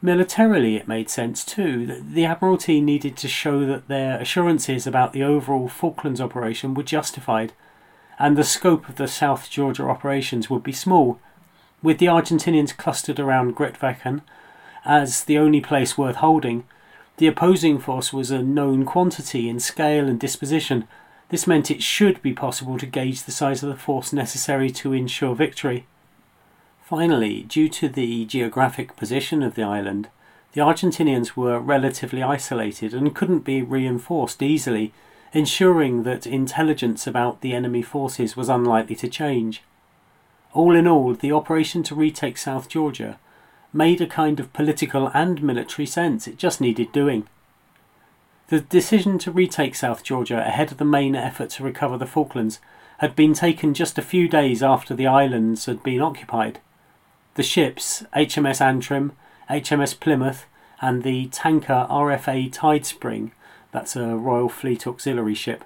Militarily, 0.01 0.75
it 0.75 0.85
made 0.85 1.09
sense 1.09 1.45
too 1.45 1.85
that 1.85 2.13
the 2.13 2.25
Admiralty 2.25 2.81
needed 2.81 3.15
to 3.15 3.29
show 3.29 3.65
that 3.65 3.87
their 3.87 4.19
assurances 4.19 4.85
about 4.85 5.13
the 5.13 5.23
overall 5.23 5.69
Falklands 5.69 6.19
operation 6.19 6.73
were 6.73 6.83
justified, 6.83 7.53
and 8.19 8.35
the 8.35 8.43
scope 8.43 8.89
of 8.89 8.97
the 8.97 9.07
South 9.07 9.49
Georgia 9.49 9.83
operations 9.83 10.49
would 10.49 10.63
be 10.63 10.73
small, 10.73 11.21
with 11.81 11.99
the 11.99 12.07
Argentinians 12.07 12.75
clustered 12.75 13.17
around 13.17 13.55
Grytviken 13.55 14.23
as 14.83 15.23
the 15.23 15.37
only 15.37 15.61
place 15.61 15.97
worth 15.97 16.17
holding. 16.17 16.65
The 17.15 17.27
opposing 17.27 17.79
force 17.79 18.11
was 18.11 18.29
a 18.29 18.43
known 18.43 18.83
quantity 18.83 19.47
in 19.47 19.61
scale 19.61 20.09
and 20.09 20.19
disposition, 20.19 20.85
this 21.29 21.47
meant 21.47 21.69
it 21.69 21.83
should 21.83 22.21
be 22.21 22.33
possible 22.33 22.77
to 22.77 22.85
gauge 22.85 23.23
the 23.23 23.31
size 23.31 23.61
of 23.61 23.69
the 23.69 23.75
force 23.75 24.13
necessary 24.13 24.69
to 24.71 24.93
ensure 24.93 25.35
victory. 25.35 25.85
Finally, 26.83 27.43
due 27.43 27.67
to 27.67 27.89
the 27.89 28.25
geographic 28.25 28.95
position 28.95 29.43
of 29.43 29.55
the 29.55 29.63
island, 29.63 30.07
the 30.53 30.61
Argentinians 30.61 31.35
were 31.35 31.59
relatively 31.59 32.23
isolated 32.23 32.93
and 32.93 33.13
couldn't 33.13 33.39
be 33.39 33.61
reinforced 33.61 34.41
easily, 34.41 34.93
ensuring 35.33 36.03
that 36.03 36.25
intelligence 36.25 37.05
about 37.05 37.41
the 37.41 37.53
enemy 37.53 37.81
forces 37.81 38.37
was 38.37 38.47
unlikely 38.47 38.95
to 38.95 39.09
change. 39.09 39.63
All 40.53 40.75
in 40.75 40.87
all, 40.87 41.13
the 41.13 41.33
operation 41.33 41.83
to 41.83 41.95
retake 41.95 42.37
South 42.37 42.69
Georgia 42.69 43.19
made 43.73 43.99
a 43.99 44.07
kind 44.07 44.39
of 44.39 44.53
political 44.53 45.11
and 45.13 45.43
military 45.43 45.85
sense, 45.85 46.27
it 46.27 46.37
just 46.37 46.61
needed 46.61 46.91
doing. 46.93 47.27
The 48.49 48.61
decision 48.61 49.17
to 49.19 49.31
retake 49.31 49.75
South 49.75 50.03
Georgia 50.03 50.39
ahead 50.39 50.71
of 50.71 50.77
the 50.77 50.85
main 50.85 51.15
effort 51.15 51.49
to 51.51 51.63
recover 51.63 51.97
the 51.97 52.05
Falklands 52.05 52.61
had 52.99 53.13
been 53.13 53.33
taken 53.33 53.73
just 53.73 53.97
a 53.97 54.01
few 54.01 54.29
days 54.29 54.63
after 54.63 54.95
the 54.95 55.05
islands 55.05 55.65
had 55.65 55.83
been 55.83 56.01
occupied. 56.01 56.59
The 57.35 57.43
ships 57.43 58.05
HMS 58.15 58.61
Antrim, 58.61 59.11
HMS 59.49 59.99
Plymouth, 59.99 60.45
and 60.79 61.03
the 61.03 61.27
tanker 61.27 61.87
RFA 61.89 62.49
Tidespring, 62.49 63.31
that's 63.73 63.97
a 63.97 64.15
Royal 64.15 64.47
Fleet 64.47 64.87
auxiliary 64.87 65.35
ship, 65.35 65.65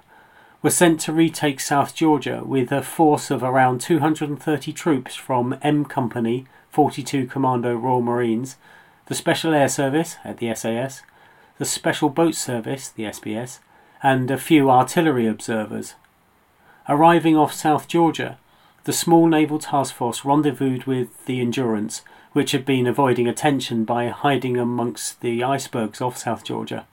were 0.60 0.70
sent 0.70 0.98
to 1.02 1.12
retake 1.12 1.60
South 1.60 1.94
Georgia 1.94 2.42
with 2.44 2.72
a 2.72 2.82
force 2.82 3.30
of 3.30 3.44
around 3.44 3.80
230 3.80 4.72
troops 4.72 5.14
from 5.14 5.56
M 5.62 5.84
Company, 5.84 6.46
42 6.70 7.28
Commando 7.28 7.76
Royal 7.76 8.02
Marines, 8.02 8.56
the 9.06 9.14
Special 9.14 9.54
Air 9.54 9.68
Service 9.68 10.16
at 10.24 10.38
the 10.38 10.52
SAS, 10.52 11.02
the 11.58 11.64
Special 11.64 12.08
Boat 12.08 12.34
Service, 12.34 12.88
the 12.88 13.04
SBS, 13.04 13.58
and 14.02 14.30
a 14.30 14.38
few 14.38 14.70
artillery 14.70 15.26
observers. 15.26 15.94
Arriving 16.88 17.36
off 17.36 17.52
South 17.52 17.86
Georgia, 17.86 18.38
the 18.84 18.92
small 18.92 19.28
naval 19.28 19.58
task 19.58 19.94
force 19.94 20.24
rendezvoused 20.24 20.84
with 20.84 21.26
the 21.26 21.40
Endurance, 21.40 22.02
which 22.32 22.52
had 22.52 22.64
been 22.64 22.86
avoiding 22.86 23.28
attention 23.28 23.84
by 23.84 24.08
hiding 24.08 24.56
amongst 24.56 25.20
the 25.20 25.44
icebergs 25.44 26.00
off 26.00 26.16
South 26.16 26.42
Georgia. 26.42 26.86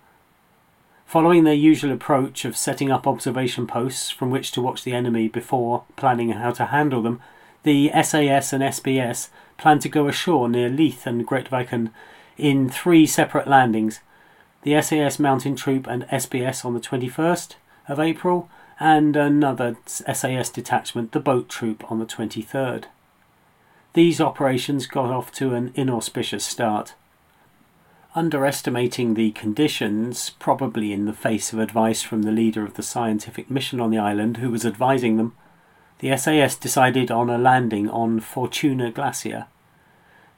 Following 1.06 1.44
their 1.44 1.54
usual 1.56 1.92
approach 1.92 2.46
of 2.46 2.56
setting 2.56 2.92
up 2.92 3.08
observation 3.08 3.66
posts 3.66 4.12
from 4.12 4.30
which 4.30 4.51
to 4.51 4.62
watch 4.62 4.84
the 4.84 4.94
enemy 4.94 5.28
before 5.28 5.84
planning 5.96 6.30
how 6.32 6.51
to 6.51 6.66
handle 6.66 7.01
them, 7.01 7.20
the 7.63 7.89
SAS 8.04 8.54
and 8.54 8.62
SBS 8.62 9.30
planned 9.58 9.82
to 9.82 9.89
go 9.89 10.08
ashore 10.08 10.48
near 10.48 10.70
Leith 10.70 11.08
and 11.08 11.28
Grytviken 11.28 11.89
in 12.38 12.70
three 12.70 13.08
separate 13.08 13.48
landings 13.48 14.01
the 14.63 14.82
SAS 14.82 15.20
Mountain 15.20 15.56
Troop 15.56 15.88
and 15.88 16.04
SBS 16.10 16.66
on 16.66 16.74
the 16.74 16.80
21st 16.80 17.56
of 17.88 18.00
April, 18.00 18.50
and 18.80 19.16
another 19.16 19.78
SAS 19.86 20.50
detachment, 20.50 21.12
the 21.12 21.20
Boat 21.20 21.50
Troop, 21.50 21.89
on 21.92 22.00
the 22.00 22.06
23rd. 22.06 22.86
These 23.94 24.22
operations 24.22 24.86
got 24.86 25.12
off 25.12 25.32
to 25.34 25.54
an 25.54 25.72
inauspicious 25.75 26.46
start. 26.46 26.94
Underestimating 28.16 29.13
the 29.13 29.32
conditions, 29.32 30.32
probably 30.32 30.94
in 30.94 31.06
the 31.06 31.13
face 31.13 31.51
of 31.51 31.60
advice 31.60 32.01
from 32.01 32.24
the 32.24 32.32
leader 32.32 32.63
of 32.63 32.75
the 32.75 32.84
scientific 32.84 33.50
mission 33.50 33.80
on 33.80 33.92
the 33.92 33.98
island 33.98 34.38
who 34.38 34.51
was 34.51 34.66
advising 34.66 35.18
them, 35.18 35.36
the 36.00 36.16
SAS 36.16 36.56
decided 36.56 37.12
on 37.12 37.30
a 37.30 37.38
landing 37.38 37.89
on 37.89 38.20
Fortuna 38.20 38.92
Glacier. 38.92 39.48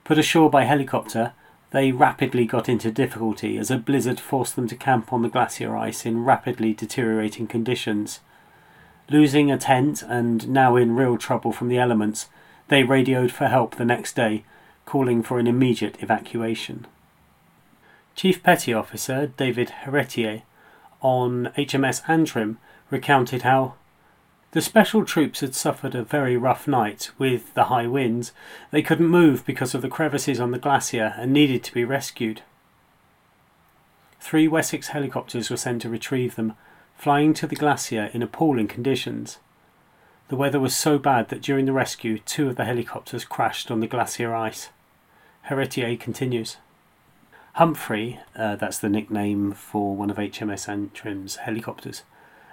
Put 0.04 0.18
ashore 0.18 0.50
by 0.50 0.63
helicopter, 0.63 1.34
they 1.72 1.92
rapidly 1.92 2.46
got 2.46 2.70
into 2.70 2.92
difficulty 2.92 3.58
as 3.58 3.72
a 3.72 3.78
blizzard 3.78 4.20
forced 4.20 4.56
them 4.56 4.68
to 4.68 4.75
camp 4.75 5.12
on 5.12 5.22
the 5.22 5.30
glacier 5.30 5.75
ice 5.75 6.06
in 6.06 6.25
rapidly 6.25 6.74
deteriorating 6.74 7.48
conditions. 7.48 8.20
Losing 9.10 9.50
a 9.50 9.58
tent 9.58 10.04
and 10.04 10.50
now 10.50 10.75
in 10.75 10.96
real 10.96 11.18
trouble 11.18 11.51
from 11.51 11.70
the 11.70 11.78
elements, 11.78 12.28
they 12.68 12.84
radioed 12.84 13.32
for 13.32 13.48
help 13.48 13.75
the 13.75 13.86
next 13.86 14.16
day, 14.16 14.44
calling 14.86 15.24
for 15.24 15.40
an 15.40 15.48
immediate 15.48 16.01
evacuation. 16.01 16.86
Chief 18.16 18.44
Petty 18.44 18.74
Officer 18.74 19.28
David 19.28 19.70
Heretier 19.84 20.44
on 21.01 21.51
HMS 21.58 22.01
Antrim 22.08 22.58
recounted 22.90 23.44
how 23.44 23.75
the 24.51 24.62
special 24.62 25.05
troops 25.05 25.39
had 25.39 25.55
suffered 25.55 25.96
a 25.96 26.03
very 26.03 26.36
rough 26.36 26.67
night 26.67 27.12
with 27.17 27.53
the 27.53 27.65
high 27.65 27.88
winds. 27.88 28.34
They 28.72 28.81
couldn't 28.81 29.08
move 29.08 29.46
because 29.46 29.74
of 29.74 29.81
the 29.81 29.89
crevices 29.89 30.39
on 30.41 30.51
the 30.51 30.60
glacier 30.60 31.13
and 31.17 31.31
needed 31.31 31.63
to 31.63 31.74
be 31.74 31.86
rescued. 31.86 32.41
Three 34.20 34.48
Wessex 34.48 34.89
helicopters 34.89 35.50
were 35.50 35.58
sent 35.58 35.81
to 35.84 35.89
retrieve 35.89 36.36
them, 36.36 36.53
flying 36.98 37.34
to 37.36 37.48
the 37.48 37.55
glacier 37.55 38.12
in 38.13 38.22
appalling 38.22 38.67
conditions. 38.67 39.39
The 40.27 40.36
weather 40.36 40.60
was 40.60 40.75
so 40.75 41.00
bad 41.00 41.29
that 41.29 41.41
during 41.41 41.65
the 41.65 41.74
rescue, 41.74 42.20
two 42.20 42.50
of 42.50 42.55
the 42.58 42.65
helicopters 42.65 43.25
crashed 43.25 43.72
on 43.72 43.79
the 43.79 43.88
glacier 43.88 44.36
ice. 44.36 44.70
Heretier 45.50 45.98
continues. 45.98 46.58
Humphrey, 47.53 48.20
uh, 48.36 48.58
that's 48.58 48.79
the 48.79 48.89
nickname 48.89 49.53
for 49.53 49.96
one 49.96 50.10
of 50.10 50.17
HMS 50.17 50.70
Antrim's 50.70 51.38
helicopters, 51.38 52.03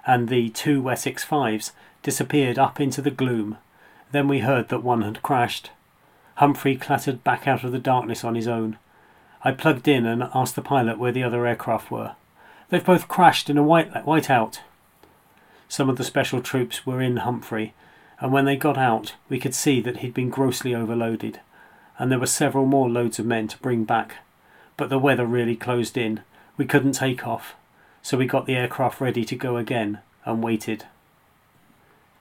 and 0.09 0.29
the 0.29 0.49
two 0.49 0.81
Wessex 0.81 1.23
Fives 1.23 1.73
disappeared 2.03 2.59
up 2.59 2.81
into 2.81 3.03
the 3.03 3.11
gloom. 3.11 3.59
Then 4.11 4.27
we 4.27 4.39
heard 4.39 4.71
that 4.71 4.83
one 4.83 5.03
had 5.03 5.23
crashed. 5.23 5.71
Humphrey 6.37 6.77
clattered 6.77 7.23
back 7.23 7.47
out 7.47 7.63
of 7.63 7.73
the 7.73 7.79
darkness 7.79 8.25
on 8.25 8.35
his 8.35 8.49
own. 8.49 8.79
I 9.45 9.53
plugged 9.53 9.87
in 9.87 10.07
and 10.07 10.31
asked 10.35 10.57
the 10.57 10.63
pilot 10.63 10.99
where 10.99 11.13
the 11.13 11.23
other 11.23 11.47
aircraft 11.47 11.91
were. 11.91 12.17
They've 12.71 12.85
both 12.85 13.07
crashed 13.07 13.51
in 13.51 13.59
a 13.59 13.63
white 13.63 13.93
whiteout. 13.93 14.61
Some 15.69 15.91
of 15.91 15.99
the 15.99 16.05
special 16.05 16.41
troops 16.41 16.87
were 16.87 17.03
in 17.03 17.19
Humphrey, 17.19 17.75
and 18.19 18.33
when 18.33 18.47
they 18.47 18.57
got 18.57 18.79
out, 18.79 19.15
we 19.29 19.39
could 19.39 19.55
see 19.55 19.83
that 19.83 19.99
he'd 19.99 20.15
been 20.15 20.31
grossly 20.31 20.75
overloaded, 20.75 21.41
and 21.99 22.11
there 22.11 22.19
were 22.19 22.27
several 22.27 22.65
more 22.65 22.89
loads 22.89 23.19
of 23.19 23.27
men 23.27 23.47
to 23.49 23.59
bring 23.59 23.85
back. 23.85 24.17
But 24.79 24.89
the 24.89 24.99
weather 24.99 25.27
really 25.27 25.55
closed 25.55 25.99
in. 25.99 26.21
We 26.57 26.65
couldn't 26.65 26.93
take 26.93 27.27
off, 27.27 27.57
so 28.09 28.17
we 28.17 28.25
got 28.25 28.47
the 28.47 28.57
aircraft 28.57 29.03
ready 29.03 29.23
to 29.23 29.37
go 29.37 29.59
again 29.59 29.99
and 30.25 30.43
waited. 30.43 30.87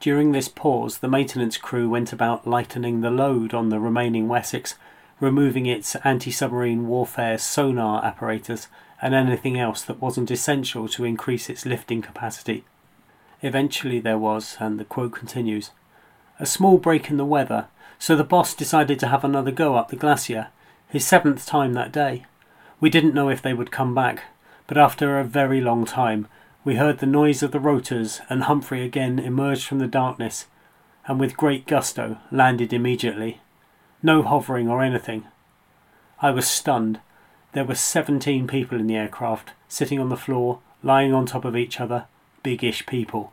During 0.02 0.34
this 0.34 0.50
pause, 0.50 0.98
the 0.98 1.08
maintenance 1.08 1.56
crew 1.56 1.90
went 1.90 2.12
about 2.12 2.46
lightening 2.46 3.00
the 3.00 3.10
load 3.10 3.54
on 3.54 3.70
the 3.70 3.80
remaining 3.80 4.28
Wessex, 4.28 4.76
removing 5.22 5.66
its 5.66 5.96
anti 6.04 6.30
submarine 6.30 6.90
warfare 6.90 7.38
sonar 7.38 8.04
apparatus 8.04 8.68
and 9.02 9.16
anything 9.16 9.58
else 9.58 9.82
that 9.84 10.02
wasn't 10.02 10.30
essential 10.30 10.90
to 10.90 11.06
increase 11.06 11.50
its 11.50 11.66
lifting 11.66 12.02
capacity. 12.02 12.66
Eventually, 13.42 14.02
there 14.02 14.18
was, 14.18 14.58
and 14.60 14.82
the 14.82 14.84
quote 14.84 15.14
continues, 15.14 15.72
a 16.38 16.46
small 16.46 16.78
break 16.78 17.10
in 17.10 17.16
the 17.16 17.24
weather, 17.24 17.68
so 17.98 18.14
the 18.14 18.26
boss 18.26 18.54
decided 18.54 19.00
to 19.00 19.08
have 19.08 19.24
another 19.24 19.52
go 19.52 19.76
up 19.76 19.88
the 19.88 19.96
glacier, 19.96 20.50
his 20.90 21.08
seventh 21.08 21.46
time 21.46 21.72
that 21.76 21.94
day. 21.94 22.26
We 22.82 22.90
didn't 22.90 23.14
know 23.14 23.30
if 23.30 23.42
they 23.42 23.54
would 23.54 23.72
come 23.72 23.96
back, 23.96 24.24
but 24.68 24.78
after 24.78 25.18
a 25.18 25.24
very 25.24 25.62
long 25.62 25.86
time, 25.86 26.28
we 26.64 26.76
heard 26.76 27.00
the 27.00 27.06
noise 27.06 27.42
of 27.42 27.52
the 27.52 27.60
rotors, 27.60 28.22
and 28.30 28.44
Humphrey 28.44 28.84
again 28.84 29.18
emerged 29.18 29.66
from 29.66 29.80
the 29.80 29.88
darkness, 29.88 30.48
and 31.08 31.20
with 31.20 31.38
great 31.38 31.66
gusto 31.66 32.18
landed 32.32 32.74
immediately. 32.74 33.40
No 34.04 34.22
hovering 34.22 34.70
or 34.70 34.84
anything. 34.84 35.26
I 36.22 36.32
was 36.32 36.48
stunned. 36.48 37.00
There 37.54 37.64
were 37.64 37.76
seventeen 37.76 38.48
people 38.48 38.78
in 38.78 38.88
the 38.88 38.98
aircraft, 38.98 39.52
sitting 39.70 40.00
on 40.00 40.10
the 40.10 40.18
floor, 40.18 40.60
lying 40.84 41.14
on 41.14 41.26
top 41.26 41.46
of 41.46 41.56
each 41.56 41.80
other, 41.80 42.06
biggish 42.44 42.86
people. 42.86 43.32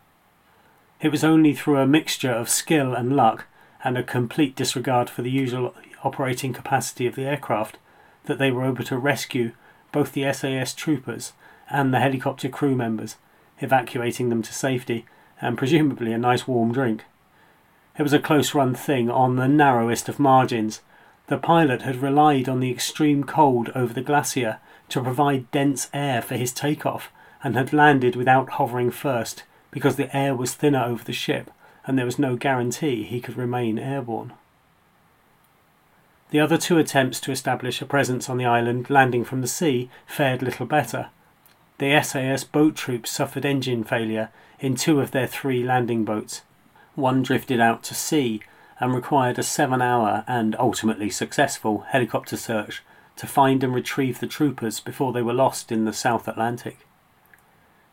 It 1.00 1.10
was 1.10 1.24
only 1.24 1.52
through 1.52 1.78
a 1.78 1.86
mixture 1.86 2.32
of 2.32 2.48
skill 2.48 2.94
and 2.94 3.16
luck 3.16 3.46
and 3.82 3.98
a 3.98 4.02
complete 4.02 4.56
disregard 4.56 5.10
for 5.10 5.22
the 5.22 5.30
usual 5.30 5.74
operating 6.04 6.52
capacity 6.52 7.06
of 7.06 7.16
the 7.16 7.26
aircraft 7.26 7.76
that 8.24 8.38
they 8.38 8.50
were 8.50 8.64
able 8.64 8.84
to 8.84 8.96
rescue 8.96 9.52
both 9.94 10.12
the 10.12 10.30
SAS 10.32 10.74
troopers 10.74 11.32
and 11.70 11.94
the 11.94 12.00
helicopter 12.00 12.48
crew 12.48 12.74
members, 12.74 13.16
evacuating 13.60 14.28
them 14.28 14.42
to 14.42 14.52
safety 14.52 15.06
and 15.40 15.56
presumably 15.56 16.12
a 16.12 16.18
nice 16.18 16.48
warm 16.48 16.72
drink. 16.72 17.04
It 17.96 18.02
was 18.02 18.12
a 18.12 18.18
close 18.18 18.54
run 18.54 18.74
thing 18.74 19.08
on 19.08 19.36
the 19.36 19.46
narrowest 19.46 20.08
of 20.08 20.18
margins. 20.18 20.80
The 21.28 21.38
pilot 21.38 21.82
had 21.82 22.02
relied 22.02 22.48
on 22.48 22.58
the 22.58 22.72
extreme 22.72 23.22
cold 23.22 23.70
over 23.76 23.94
the 23.94 24.02
glacier 24.02 24.58
to 24.88 25.00
provide 25.00 25.48
dense 25.52 25.88
air 25.94 26.20
for 26.20 26.34
his 26.34 26.52
takeoff 26.52 27.12
and 27.44 27.54
had 27.54 27.72
landed 27.72 28.16
without 28.16 28.50
hovering 28.50 28.90
first 28.90 29.44
because 29.70 29.94
the 29.94 30.14
air 30.14 30.34
was 30.34 30.54
thinner 30.54 30.82
over 30.82 31.04
the 31.04 31.12
ship 31.12 31.52
and 31.86 31.96
there 31.96 32.04
was 32.04 32.18
no 32.18 32.34
guarantee 32.34 33.04
he 33.04 33.20
could 33.20 33.36
remain 33.36 33.78
airborne. 33.78 34.32
The 36.30 36.40
other 36.40 36.56
two 36.56 36.78
attempts 36.78 37.20
to 37.20 37.32
establish 37.32 37.80
a 37.80 37.86
presence 37.86 38.28
on 38.28 38.38
the 38.38 38.44
island 38.44 38.90
landing 38.90 39.24
from 39.24 39.40
the 39.40 39.46
sea 39.46 39.90
fared 40.06 40.42
little 40.42 40.66
better. 40.66 41.10
The 41.78 42.00
SAS 42.02 42.44
boat 42.44 42.76
troops 42.76 43.10
suffered 43.10 43.44
engine 43.44 43.84
failure 43.84 44.30
in 44.60 44.74
two 44.74 45.00
of 45.00 45.10
their 45.10 45.26
three 45.26 45.62
landing 45.62 46.04
boats. 46.04 46.42
One 46.94 47.22
drifted 47.22 47.60
out 47.60 47.82
to 47.84 47.94
sea 47.94 48.40
and 48.80 48.94
required 48.94 49.38
a 49.38 49.42
seven 49.42 49.82
hour 49.82 50.24
and 50.26 50.56
ultimately 50.58 51.10
successful 51.10 51.80
helicopter 51.88 52.36
search 52.36 52.82
to 53.16 53.26
find 53.26 53.62
and 53.62 53.74
retrieve 53.74 54.20
the 54.20 54.26
troopers 54.26 54.80
before 54.80 55.12
they 55.12 55.22
were 55.22 55.32
lost 55.32 55.70
in 55.70 55.84
the 55.84 55.92
South 55.92 56.26
Atlantic. 56.26 56.86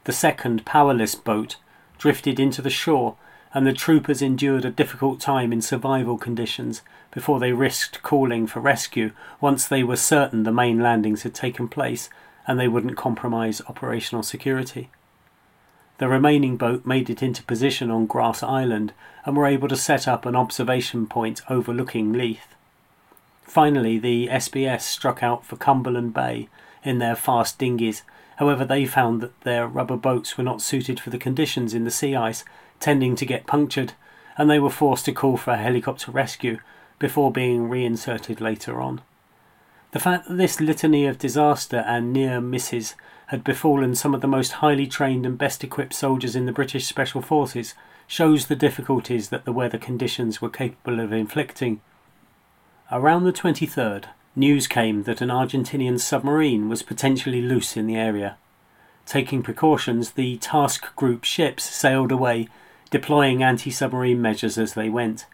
The 0.06 0.12
second 0.12 0.66
powerless 0.66 1.16
boat 1.16 1.58
drifted 1.98 2.40
into 2.40 2.62
the 2.62 2.72
shore 2.72 3.16
and 3.54 3.68
the 3.68 3.74
troopers 3.74 4.22
endured 4.22 4.66
a 4.66 4.72
difficult 4.72 5.20
time 5.20 5.52
in 5.52 5.62
survival 5.62 6.18
conditions 6.18 6.82
before 7.12 7.40
they 7.40 7.52
risked 7.52 8.02
calling 8.02 8.48
for 8.48 8.60
rescue 8.60 9.12
once 9.42 9.68
they 9.68 9.84
were 9.84 9.98
certain 9.98 10.44
the 10.44 10.52
main 10.52 10.80
landings 10.80 11.24
had 11.24 11.34
taken 11.34 11.68
place 11.68 12.10
and 12.48 12.60
they 12.60 12.68
wouldn't 12.68 12.98
compromise 12.98 13.62
operational 13.68 14.24
security. 14.24 14.90
The 15.98 16.08
remaining 16.08 16.58
boat 16.58 16.86
made 16.86 17.10
it 17.10 17.22
into 17.22 17.44
position 17.44 17.92
on 17.92 18.08
Grass 18.08 18.42
Island 18.42 18.94
and 19.24 19.38
were 19.38 19.46
able 19.46 19.68
to 19.68 19.76
set 19.76 20.08
up 20.08 20.26
an 20.26 20.36
observation 20.36 21.06
point 21.06 21.42
overlooking 21.50 22.14
Leith. 22.14 22.56
Finally, 23.44 24.00
the 24.00 24.28
SBS 24.28 24.82
struck 24.82 25.22
out 25.22 25.46
for 25.46 25.58
Cumberland 25.58 26.14
Bay 26.14 26.50
in 26.84 26.98
their 26.98 27.16
fast 27.16 27.60
dinghies. 27.60 28.02
However, 28.38 28.66
they 28.66 28.86
found 28.86 29.22
that 29.22 29.40
their 29.42 29.68
rubber 29.68 29.98
boats 29.98 30.38
were 30.38 30.44
not 30.44 30.62
suited 30.62 31.00
for 31.00 31.12
the 31.12 31.20
conditions 31.20 31.74
in 31.76 31.84
the 31.84 31.92
sea 31.92 32.16
ice 32.16 32.44
tending 32.82 33.16
to 33.16 33.26
get 33.26 33.48
punctured, 33.48 33.94
and 34.38 34.50
they 34.50 34.60
were 34.60 34.70
forced 34.70 35.06
to 35.06 35.14
call 35.14 35.38
for 35.38 35.52
a 35.52 35.58
helicopter 35.58 36.12
rescue 36.12 36.60
before 37.00 37.32
being 37.32 37.70
reinserted 37.70 38.42
later 38.42 38.82
on. 38.82 39.02
The 39.92 40.00
fact 40.00 40.28
that 40.28 40.38
this 40.38 40.60
litany 40.60 41.06
of 41.06 41.18
disaster 41.18 41.84
and 41.88 42.12
near 42.12 42.42
misses 42.42 42.96
had 43.28 43.44
befallen 43.44 43.96
some 43.96 44.14
of 44.14 44.22
the 44.22 44.28
most 44.28 44.54
highly 44.54 44.88
trained 44.88 45.26
and 45.26 45.38
best 45.38 45.64
equipped 45.64 45.94
soldiers 45.94 46.36
in 46.36 46.46
the 46.46 46.52
British 46.52 46.86
Special 46.86 47.22
Forces 47.22 47.74
shows 48.08 48.48
the 48.48 48.56
difficulties 48.56 49.30
that 49.30 49.46
the 49.46 49.54
weather 49.54 49.78
conditions 49.78 50.42
were 50.42 50.50
capable 50.50 51.00
of 51.00 51.14
inflicting. 51.14 51.82
Around 52.92 53.24
the 53.24 53.32
23rd, 53.32 54.06
news 54.36 54.68
came 54.68 55.04
that 55.04 55.22
an 55.22 55.30
Argentinian 55.30 56.00
submarine 56.00 56.68
was 56.68 56.84
potentially 56.84 57.42
loose 57.42 57.78
in 57.78 57.88
the 57.88 57.96
area. 57.96 58.38
Taking 59.06 59.42
precautions, 59.42 60.12
the 60.12 60.38
task 60.38 60.94
group 60.96 61.24
ships 61.24 61.64
sailed 61.64 62.12
away 62.12 62.48
deploying 62.92 63.42
anti 63.42 63.72
submarine 63.72 64.22
measures 64.22 64.58
as 64.58 64.74
they 64.76 64.90
went. 64.90 65.26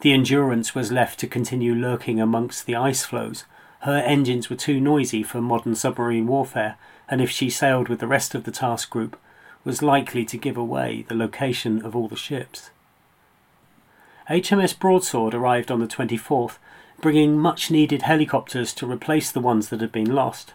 The 0.00 0.12
Endurance 0.12 0.74
was 0.74 0.90
left 0.90 1.20
to 1.20 1.26
continue 1.26 1.74
lurking 1.74 2.20
amongst 2.20 2.66
the 2.66 2.74
ice 2.74 3.04
floes. 3.04 3.44
Her 3.80 3.98
engines 3.98 4.50
were 4.50 4.56
too 4.56 4.80
noisy 4.80 5.22
for 5.22 5.40
modern 5.40 5.74
submarine 5.74 6.26
warfare, 6.26 6.76
and 7.08 7.20
if 7.20 7.30
she 7.30 7.48
sailed 7.48 7.88
with 7.88 8.00
the 8.00 8.06
rest 8.06 8.34
of 8.34 8.44
the 8.44 8.50
task 8.50 8.90
group, 8.90 9.16
was 9.64 9.82
likely 9.82 10.24
to 10.24 10.36
give 10.36 10.56
away 10.56 11.04
the 11.08 11.14
location 11.14 11.84
of 11.84 11.94
all 11.94 12.08
the 12.08 12.16
ships. 12.16 12.70
HMS 14.30 14.78
Broadsword 14.78 15.34
arrived 15.34 15.70
on 15.70 15.80
the 15.80 15.86
24th, 15.86 16.58
bringing 17.00 17.38
much 17.38 17.70
needed 17.70 18.02
helicopters 18.02 18.72
to 18.74 18.90
replace 18.90 19.30
the 19.30 19.40
ones 19.40 19.68
that 19.68 19.80
had 19.80 19.92
been 19.92 20.12
lost. 20.12 20.54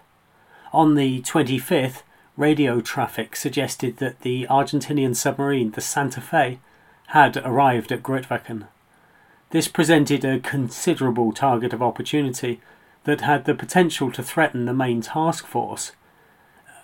On 0.73 0.95
the 0.95 1.21
25th, 1.21 2.01
radio 2.38 2.82
traffic 2.82 3.36
suggested 3.36 3.98
that 3.98 4.22
the 4.22 4.48
Argentinian 4.50 5.15
submarine, 5.15 5.72
the 5.72 5.82
Santa 5.82 6.22
Fe, 6.22 6.60
had 7.08 7.38
arrived 7.38 7.91
at 7.91 8.04
Grytviken. 8.04 8.67
This 9.50 9.67
presented 9.67 10.24
a 10.24 10.39
considerable 10.39 11.34
target 11.34 11.74
of 11.74 11.82
opportunity 11.82 12.62
that 13.04 13.22
had 13.22 13.46
the 13.46 13.56
potential 13.56 14.12
to 14.12 14.24
threaten 14.24 14.65
the 14.65 14.74
main 14.74 15.02
task 15.02 15.46
force. 15.46 15.91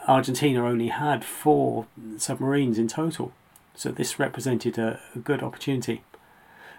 Argentina 0.07 0.65
only 0.65 0.89
had 0.89 1.23
four 1.23 1.85
submarines 2.17 2.77
in 2.77 2.87
total, 2.87 3.31
so 3.75 3.91
this 3.91 4.19
represented 4.19 4.77
a, 4.77 4.99
a 5.15 5.19
good 5.19 5.43
opportunity. 5.43 6.03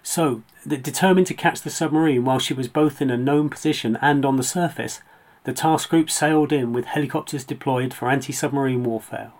So, 0.03 0.43
determined 0.67 1.27
to 1.27 1.33
catch 1.33 1.61
the 1.61 1.69
submarine 1.69 2.23
while 2.23 2.39
she 2.39 2.53
was 2.53 2.67
both 2.67 3.01
in 3.01 3.09
a 3.09 3.17
known 3.17 3.49
position 3.49 3.97
and 4.01 4.25
on 4.25 4.37
the 4.37 4.43
surface, 4.43 5.01
the 5.49 5.55
task 5.55 5.89
group 5.89 6.11
sailed 6.11 6.51
in 6.53 6.73
with 6.73 6.85
helicopters 6.85 7.43
deployed 7.43 7.91
for 7.91 8.07
anti 8.07 8.31
submarine 8.31 8.83
warfare. 8.83 9.31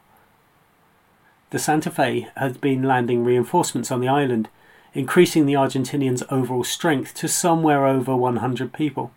The 1.52 1.60
Santa 1.60 1.92
Fe 1.92 2.28
had 2.36 2.60
been 2.60 2.82
landing 2.82 3.24
reinforcements 3.24 3.92
on 3.92 4.02
the 4.02 4.08
island, 4.08 4.50
increasing 4.96 5.46
the 5.46 5.54
Argentinians' 5.54 6.24
overall 6.32 6.64
strength 6.64 7.14
to 7.14 7.28
somewhere 7.28 7.86
over 7.86 8.18
100 8.18 8.74
people, 8.74 9.12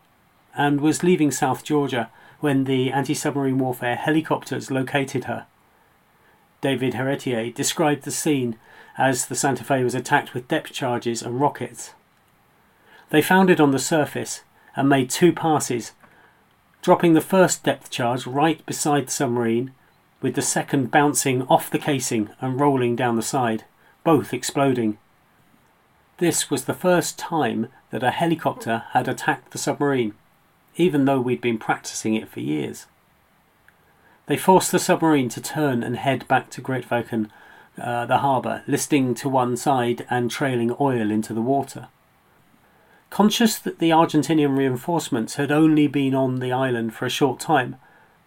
and 0.54 0.82
was 0.82 1.02
leaving 1.02 1.30
South 1.30 1.64
Georgia 1.64 2.10
when 2.40 2.64
the 2.64 2.92
anti 2.92 3.14
submarine 3.14 3.58
warfare 3.58 3.96
helicopters 3.96 4.70
located 4.70 5.24
her. 5.24 5.46
David 6.60 6.92
Heretier 6.92 7.54
described 7.54 8.02
the 8.02 8.10
scene 8.10 8.58
as 8.98 9.24
the 9.24 9.34
Santa 9.34 9.64
Fe 9.64 9.82
was 9.82 9.94
attacked 9.94 10.34
with 10.34 10.46
depth 10.46 10.74
charges 10.74 11.22
and 11.22 11.40
rockets. 11.40 11.94
They 13.08 13.22
found 13.22 13.48
it 13.48 13.60
on 13.60 13.70
the 13.70 13.78
surface 13.78 14.42
and 14.76 14.90
made 14.90 15.08
two 15.08 15.32
passes 15.32 15.92
dropping 16.82 17.14
the 17.14 17.20
first 17.20 17.62
depth 17.62 17.90
charge 17.90 18.26
right 18.26 18.66
beside 18.66 19.06
the 19.06 19.12
submarine, 19.12 19.72
with 20.20 20.34
the 20.34 20.42
second 20.42 20.90
bouncing 20.90 21.42
off 21.42 21.70
the 21.70 21.78
casing 21.78 22.28
and 22.40 22.60
rolling 22.60 22.96
down 22.96 23.16
the 23.16 23.22
side, 23.22 23.64
both 24.04 24.34
exploding. 24.34 24.98
This 26.18 26.50
was 26.50 26.64
the 26.64 26.74
first 26.74 27.18
time 27.18 27.68
that 27.90 28.02
a 28.02 28.10
helicopter 28.10 28.84
had 28.90 29.08
attacked 29.08 29.52
the 29.52 29.58
submarine, 29.58 30.14
even 30.76 31.04
though 31.04 31.20
we'd 31.20 31.40
been 31.40 31.58
practicing 31.58 32.14
it 32.14 32.28
for 32.28 32.40
years. 32.40 32.86
They 34.26 34.36
forced 34.36 34.72
the 34.72 34.78
submarine 34.78 35.28
to 35.30 35.40
turn 35.40 35.82
and 35.82 35.96
head 35.96 36.26
back 36.26 36.50
to 36.50 36.62
Grytviken, 36.62 37.28
uh, 37.80 38.06
the 38.06 38.18
harbour, 38.18 38.62
listing 38.66 39.14
to 39.16 39.28
one 39.28 39.56
side 39.56 40.06
and 40.10 40.30
trailing 40.30 40.74
oil 40.80 41.10
into 41.10 41.32
the 41.32 41.42
water. 41.42 41.88
Conscious 43.12 43.58
that 43.58 43.78
the 43.78 43.90
Argentinian 43.90 44.56
reinforcements 44.56 45.34
had 45.34 45.52
only 45.52 45.86
been 45.86 46.14
on 46.14 46.36
the 46.36 46.50
island 46.50 46.94
for 46.94 47.04
a 47.04 47.10
short 47.10 47.38
time, 47.38 47.76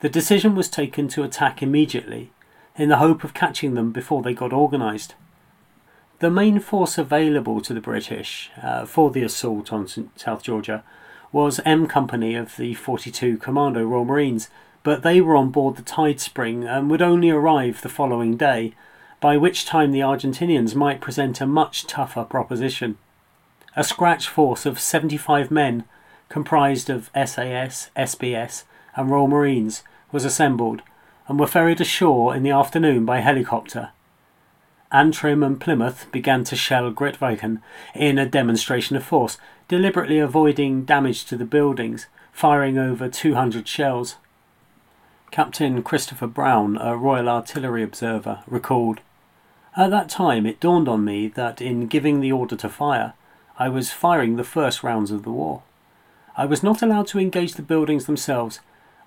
the 0.01 0.09
decision 0.09 0.53
was 0.53 0.69
taken 0.69 1.07
to 1.07 1.23
attack 1.23 1.63
immediately, 1.63 2.31
in 2.77 2.89
the 2.89 2.97
hope 2.97 3.23
of 3.23 3.33
catching 3.33 3.73
them 3.73 3.91
before 3.91 4.21
they 4.21 4.35
got 4.35 4.53
organised. 4.53 5.15
The 6.19 6.29
main 6.29 6.59
force 6.59 6.99
available 6.99 7.61
to 7.61 7.73
the 7.73 7.81
British 7.81 8.51
uh, 8.61 8.85
for 8.85 9.09
the 9.09 9.23
assault 9.23 9.73
on 9.73 9.87
South 10.15 10.43
Georgia 10.43 10.83
was 11.31 11.59
M 11.65 11.87
Company 11.87 12.35
of 12.35 12.55
the 12.55 12.75
42 12.75 13.37
Commando 13.39 13.83
Royal 13.83 14.05
Marines, 14.05 14.49
but 14.83 15.01
they 15.01 15.19
were 15.19 15.35
on 15.35 15.49
board 15.49 15.77
the 15.77 15.81
Tidespring 15.81 16.63
and 16.63 16.91
would 16.91 17.01
only 17.01 17.31
arrive 17.31 17.81
the 17.81 17.89
following 17.89 18.37
day, 18.37 18.75
by 19.19 19.35
which 19.35 19.65
time 19.65 19.91
the 19.91 20.01
Argentinians 20.01 20.75
might 20.75 21.01
present 21.01 21.41
a 21.41 21.47
much 21.47 21.87
tougher 21.87 22.23
proposition. 22.23 22.99
A 23.77 23.83
scratch 23.83 24.29
force 24.29 24.65
of 24.65 24.79
75 24.79 25.51
men, 25.51 25.83
comprised 26.29 26.89
of 26.89 27.09
SAS, 27.13 27.89
SBS, 27.97 28.63
and 28.95 29.09
Royal 29.09 29.27
Marines, 29.27 29.83
was 30.13 30.23
assembled 30.23 30.81
and 31.27 31.37
were 31.37 31.47
ferried 31.47 31.81
ashore 31.81 32.33
in 32.33 32.43
the 32.43 32.51
afternoon 32.51 33.05
by 33.05 33.19
helicopter. 33.19 33.89
Antrim 34.93 35.43
and 35.43 35.59
Plymouth 35.59 36.09
began 36.11 36.45
to 36.45 36.55
shell 36.55 36.89
Grytviken 36.89 37.61
in 37.93 38.17
a 38.17 38.25
demonstration 38.25 38.95
of 38.95 39.03
force, 39.03 39.37
deliberately 39.67 40.19
avoiding 40.19 40.85
damage 40.85 41.25
to 41.25 41.35
the 41.35 41.43
buildings, 41.43 42.07
firing 42.31 42.77
over 42.77 43.09
200 43.09 43.67
shells. 43.67 44.15
Captain 45.31 45.83
Christopher 45.83 46.27
Brown, 46.27 46.77
a 46.77 46.95
Royal 46.95 47.27
Artillery 47.27 47.83
observer, 47.83 48.41
recalled 48.47 49.01
At 49.75 49.91
that 49.91 50.07
time 50.07 50.45
it 50.45 50.61
dawned 50.61 50.87
on 50.87 51.03
me 51.03 51.27
that 51.29 51.61
in 51.61 51.87
giving 51.87 52.21
the 52.21 52.31
order 52.31 52.55
to 52.55 52.69
fire, 52.69 53.15
I 53.57 53.69
was 53.69 53.91
firing 53.91 54.35
the 54.35 54.43
first 54.43 54.83
rounds 54.83 55.11
of 55.11 55.23
the 55.23 55.31
war. 55.31 55.63
I 56.35 56.45
was 56.45 56.61
not 56.61 56.81
allowed 56.81 57.07
to 57.07 57.19
engage 57.19 57.53
the 57.53 57.61
buildings 57.61 58.05
themselves. 58.05 58.59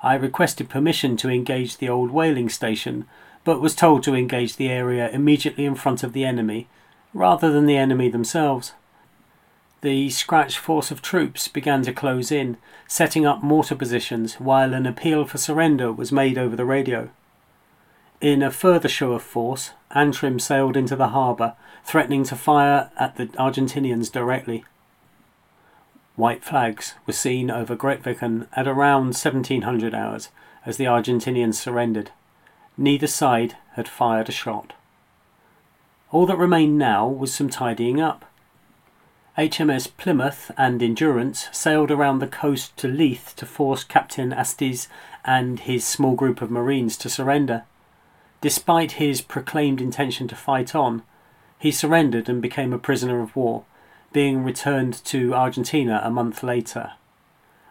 I 0.02 0.14
requested 0.14 0.70
permission 0.70 1.18
to 1.18 1.28
engage 1.28 1.76
the 1.76 1.88
old 1.90 2.10
whaling 2.10 2.48
station, 2.48 3.06
but 3.44 3.60
was 3.60 3.74
told 3.74 4.02
to 4.04 4.14
engage 4.14 4.56
the 4.56 4.68
area 4.68 5.10
immediately 5.10 5.66
in 5.66 5.74
front 5.74 6.02
of 6.02 6.14
the 6.14 6.24
enemy, 6.24 6.66
rather 7.12 7.52
than 7.52 7.66
the 7.66 7.76
enemy 7.76 8.08
themselves. 8.08 8.72
The 9.82 10.08
scratch 10.10 10.58
force 10.58 10.90
of 10.90 11.02
troops 11.02 11.46
began 11.46 11.82
to 11.82 11.92
close 11.92 12.32
in, 12.32 12.56
setting 12.86 13.26
up 13.26 13.42
mortar 13.42 13.76
positions 13.76 14.34
while 14.40 14.72
an 14.72 14.86
appeal 14.86 15.26
for 15.26 15.38
surrender 15.38 15.92
was 15.92 16.10
made 16.10 16.38
over 16.38 16.56
the 16.56 16.64
radio. 16.64 17.10
In 18.20 18.42
a 18.42 18.50
further 18.50 18.88
show 18.88 19.12
of 19.12 19.22
force, 19.22 19.70
Antrim 19.92 20.40
sailed 20.40 20.76
into 20.76 20.96
the 20.96 21.08
harbour, 21.08 21.54
threatening 21.84 22.24
to 22.24 22.34
fire 22.34 22.90
at 22.98 23.14
the 23.14 23.26
Argentinians 23.38 24.10
directly. 24.10 24.64
White 26.16 26.42
flags 26.42 26.94
were 27.06 27.12
seen 27.12 27.48
over 27.48 27.76
Great 27.76 28.02
Grytviken 28.02 28.48
at 28.54 28.66
around 28.66 29.14
1700 29.14 29.94
hours 29.94 30.30
as 30.66 30.78
the 30.78 30.86
Argentinians 30.86 31.54
surrendered. 31.54 32.10
Neither 32.76 33.06
side 33.06 33.56
had 33.74 33.86
fired 33.86 34.28
a 34.28 34.32
shot. 34.32 34.72
All 36.10 36.26
that 36.26 36.38
remained 36.38 36.76
now 36.76 37.06
was 37.06 37.32
some 37.32 37.48
tidying 37.48 38.00
up. 38.00 38.24
HMS 39.36 39.96
Plymouth 39.96 40.50
and 40.58 40.82
Endurance 40.82 41.48
sailed 41.52 41.92
around 41.92 42.18
the 42.18 42.26
coast 42.26 42.76
to 42.78 42.88
Leith 42.88 43.34
to 43.36 43.46
force 43.46 43.84
Captain 43.84 44.32
Astiz 44.32 44.88
and 45.24 45.60
his 45.60 45.84
small 45.84 46.16
group 46.16 46.42
of 46.42 46.50
Marines 46.50 46.96
to 46.96 47.08
surrender. 47.08 47.62
Despite 48.40 48.92
his 48.92 49.20
proclaimed 49.20 49.80
intention 49.80 50.28
to 50.28 50.36
fight 50.36 50.74
on, 50.74 51.02
he 51.58 51.72
surrendered 51.72 52.28
and 52.28 52.40
became 52.40 52.72
a 52.72 52.78
prisoner 52.78 53.20
of 53.20 53.34
war, 53.34 53.64
being 54.12 54.44
returned 54.44 55.04
to 55.06 55.34
Argentina 55.34 56.00
a 56.04 56.10
month 56.10 56.42
later. 56.42 56.92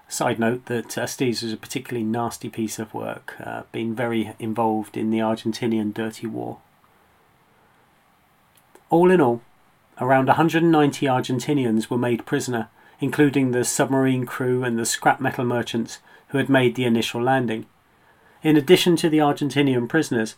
Side 0.10 0.40
note 0.40 0.66
that 0.66 0.98
Astiz 0.98 1.42
was 1.42 1.54
a 1.54 1.58
particularly 1.58 2.06
nasty 2.06 2.50
piece 2.50 2.80
of 2.80 2.94
work, 2.94 3.36
uh, 3.40 3.64
being 3.72 3.96
very 3.96 4.34
involved 4.40 4.98
in 4.98 5.10
the 5.10 5.20
Argentinian 5.20 5.94
dirty 5.94 6.28
war. 6.28 6.60
All 8.90 9.12
in 9.12 9.20
all, 9.20 9.42
around 10.00 10.28
190 10.28 11.06
Argentinians 11.06 11.90
were 11.90 11.98
made 11.98 12.26
prisoner, 12.26 12.70
including 13.00 13.52
the 13.52 13.64
submarine 13.64 14.26
crew 14.26 14.64
and 14.64 14.78
the 14.78 14.86
scrap 14.86 15.20
metal 15.20 15.44
merchants 15.44 16.00
who 16.30 16.38
had 16.38 16.50
made 16.50 16.76
the 16.76 16.86
initial 16.86 17.22
landing. 17.22 17.66
In 18.44 18.56
addition 18.56 18.96
to 18.98 19.10
the 19.10 19.18
Argentinian 19.18 19.90
prisoners, 19.90 20.36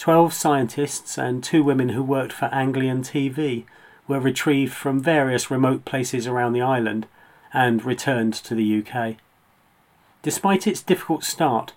12 0.00 0.32
scientists 0.32 1.18
and 1.18 1.44
two 1.44 1.62
women 1.62 1.90
who 1.90 2.02
worked 2.02 2.32
for 2.32 2.46
Anglian 2.46 3.02
TV 3.02 3.64
were 4.08 4.18
retrieved 4.18 4.72
from 4.72 4.98
various 4.98 5.50
remote 5.50 5.84
places 5.84 6.26
around 6.26 6.54
the 6.54 6.62
island 6.62 7.06
and 7.52 7.84
returned 7.84 8.32
to 8.32 8.54
the 8.54 8.82
UK. 8.82 9.16
Despite 10.22 10.66
its 10.66 10.80
difficult 10.80 11.22
start, 11.22 11.74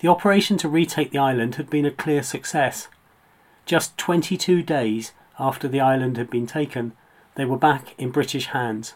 the 0.00 0.08
operation 0.08 0.56
to 0.58 0.68
retake 0.68 1.12
the 1.12 1.18
island 1.18 1.54
had 1.54 1.70
been 1.70 1.86
a 1.86 1.92
clear 1.92 2.24
success. 2.24 2.88
Just 3.64 3.96
22 3.96 4.64
days 4.64 5.12
after 5.38 5.68
the 5.68 5.80
island 5.80 6.16
had 6.16 6.30
been 6.30 6.48
taken, 6.48 6.90
they 7.36 7.44
were 7.44 7.56
back 7.56 7.94
in 7.96 8.10
British 8.10 8.46
hands. 8.46 8.94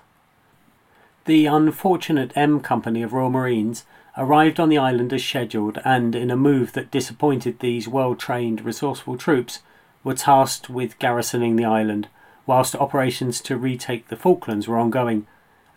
The 1.27 1.47
unfortunate 1.47 2.33
M 2.35 2.59
Company 2.59 3.05
of 3.05 3.13
Royal 3.13 3.31
Marines 3.31 3.85
arrived 4.17 4.59
on 4.59 4.69
the 4.69 4.79
island 4.79 5.13
as 5.13 5.25
scheduled 5.25 5.79
and, 5.85 6.15
in 6.15 6.31
a 6.31 6.37
move 6.37 6.73
that 6.73 6.91
disappointed 6.91 7.59
these 7.59 7.87
well 7.87 8.15
trained, 8.15 8.65
resourceful 8.65 9.17
troops, 9.17 9.61
were 10.03 10.15
tasked 10.15 10.71
with 10.71 10.99
garrisoning 10.99 11.57
the 11.57 11.65
island, 11.65 12.09
whilst 12.47 12.77
operations 12.77 13.41
to 13.41 13.57
retake 13.57 14.09
the 14.09 14.17
Falklands 14.17 14.69
were 14.69 14.79
ongoing, 14.79 15.27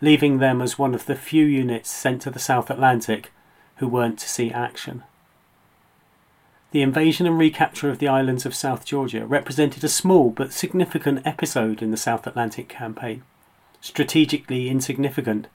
leaving 0.00 0.38
them 0.38 0.62
as 0.62 0.78
one 0.78 0.94
of 0.94 1.06
the 1.06 1.16
few 1.16 1.44
units 1.44 1.90
sent 1.90 2.22
to 2.22 2.30
the 2.30 2.38
South 2.38 2.70
Atlantic 2.70 3.32
who 3.76 3.88
weren't 3.88 4.18
to 4.18 4.28
see 4.28 4.50
action. 4.50 5.02
The 6.70 6.82
invasion 6.82 7.26
and 7.26 7.36
recapture 7.36 7.90
of 7.90 7.98
the 7.98 8.08
islands 8.08 8.46
of 8.46 8.54
South 8.54 8.84
Georgia 8.84 9.26
represented 9.26 9.82
a 9.82 9.88
small 9.88 10.30
but 10.30 10.52
significant 10.52 11.26
episode 11.26 11.82
in 11.82 11.90
the 11.90 11.96
South 11.96 12.26
Atlantic 12.26 12.68
campaign. 12.68 13.22
Strategically 13.80 14.68
insignificant, 14.68 15.48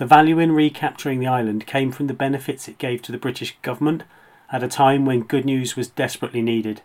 the 0.00 0.06
value 0.06 0.38
in 0.38 0.52
recapturing 0.52 1.20
the 1.20 1.26
island 1.26 1.66
came 1.66 1.92
from 1.92 2.06
the 2.06 2.14
benefits 2.14 2.66
it 2.66 2.78
gave 2.78 3.02
to 3.02 3.12
the 3.12 3.18
British 3.18 3.54
government 3.60 4.02
at 4.50 4.62
a 4.62 4.66
time 4.66 5.04
when 5.04 5.20
good 5.20 5.44
news 5.44 5.76
was 5.76 5.88
desperately 5.88 6.40
needed. 6.40 6.80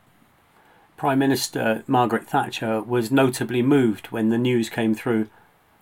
Prime 0.98 1.20
Minister 1.20 1.82
Margaret 1.88 2.28
Thatcher 2.28 2.82
was 2.82 3.12
notably 3.12 3.62
moved 3.62 4.08
when 4.08 4.28
the 4.28 4.38
news 4.38 4.70
came 4.70 4.94
through, 4.94 5.30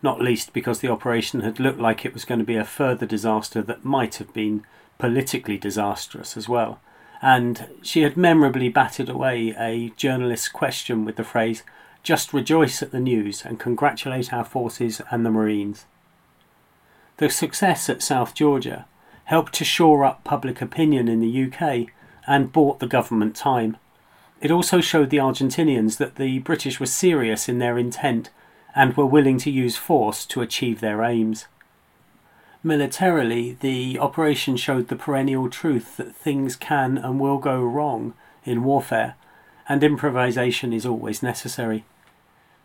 not 0.03 0.21
least 0.21 0.53
because 0.53 0.79
the 0.79 0.91
operation 0.91 1.39
had 1.39 1.59
looked 1.59 1.79
like 1.79 2.05
it 2.05 2.13
was 2.13 2.23
going 2.23 2.37
to 2.37 2.45
be 2.45 2.55
a 2.55 2.63
further 2.63 3.07
disaster 3.07 3.63
that 3.63 3.83
might 3.83 4.17
have 4.17 4.31
been 4.31 4.63
politically 4.99 5.57
disastrous 5.57 6.37
as 6.37 6.47
well. 6.47 6.79
And 7.19 7.65
she 7.81 8.03
had 8.03 8.15
memorably 8.15 8.69
batted 8.69 9.09
away 9.09 9.55
a 9.57 9.89
journalist's 9.97 10.49
question 10.49 11.03
with 11.03 11.15
the 11.15 11.23
phrase, 11.23 11.63
just 12.03 12.31
rejoice 12.31 12.83
at 12.83 12.91
the 12.91 12.99
news 12.99 13.43
and 13.43 13.59
congratulate 13.59 14.31
our 14.31 14.45
forces 14.45 15.01
and 15.09 15.25
the 15.25 15.31
Marines. 15.31 15.85
The 17.17 17.29
success 17.29 17.89
at 17.89 18.01
South 18.01 18.33
Georgia 18.33 18.85
helped 19.25 19.53
to 19.53 19.65
shore 19.65 20.03
up 20.03 20.23
public 20.23 20.61
opinion 20.61 21.07
in 21.07 21.19
the 21.19 21.43
UK 21.43 21.87
and 22.27 22.51
bought 22.51 22.79
the 22.79 22.87
government 22.87 23.35
time. 23.35 23.77
It 24.41 24.51
also 24.51 24.81
showed 24.81 25.09
the 25.09 25.17
Argentinians 25.17 25.97
that 25.97 26.15
the 26.15 26.39
British 26.39 26.79
were 26.79 26.85
serious 26.85 27.47
in 27.47 27.59
their 27.59 27.77
intent 27.77 28.29
and 28.75 28.97
were 28.97 29.05
willing 29.05 29.37
to 29.39 29.51
use 29.51 29.77
force 29.77 30.25
to 30.25 30.41
achieve 30.41 30.81
their 30.81 31.03
aims. 31.03 31.45
Militarily, 32.63 33.57
the 33.59 33.99
operation 33.99 34.57
showed 34.57 34.87
the 34.87 34.95
perennial 34.95 35.49
truth 35.49 35.97
that 35.97 36.15
things 36.15 36.55
can 36.55 36.97
and 36.97 37.19
will 37.19 37.37
go 37.37 37.61
wrong 37.61 38.13
in 38.43 38.63
warfare, 38.63 39.15
and 39.69 39.83
improvisation 39.83 40.73
is 40.73 40.85
always 40.85 41.21
necessary. 41.21 41.85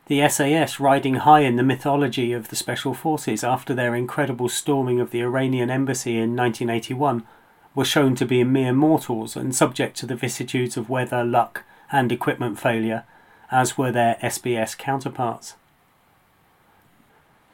The 0.08 0.26
SAS 0.26 0.80
riding 0.80 1.16
high 1.16 1.40
in 1.40 1.56
the 1.56 1.62
mythology 1.62 2.32
of 2.32 2.48
the 2.48 2.56
Special 2.56 2.94
Forces 2.94 3.44
after 3.44 3.74
their 3.74 3.94
incredible 3.94 4.48
storming 4.48 5.00
of 5.00 5.10
the 5.10 5.20
Iranian 5.20 5.68
embassy 5.68 6.16
in 6.16 6.34
1981 6.34 7.26
were 7.74 7.84
shown 7.84 8.14
to 8.14 8.24
be 8.24 8.42
mere 8.42 8.72
mortals 8.72 9.36
and 9.36 9.54
subject 9.54 9.98
to 9.98 10.06
the 10.06 10.16
vicissitudes 10.16 10.78
of 10.78 10.88
weather, 10.88 11.22
luck, 11.22 11.62
and 11.92 12.10
equipment 12.10 12.58
failure, 12.58 13.04
as 13.50 13.76
were 13.76 13.92
their 13.92 14.16
SBS 14.22 14.78
counterparts. 14.78 15.56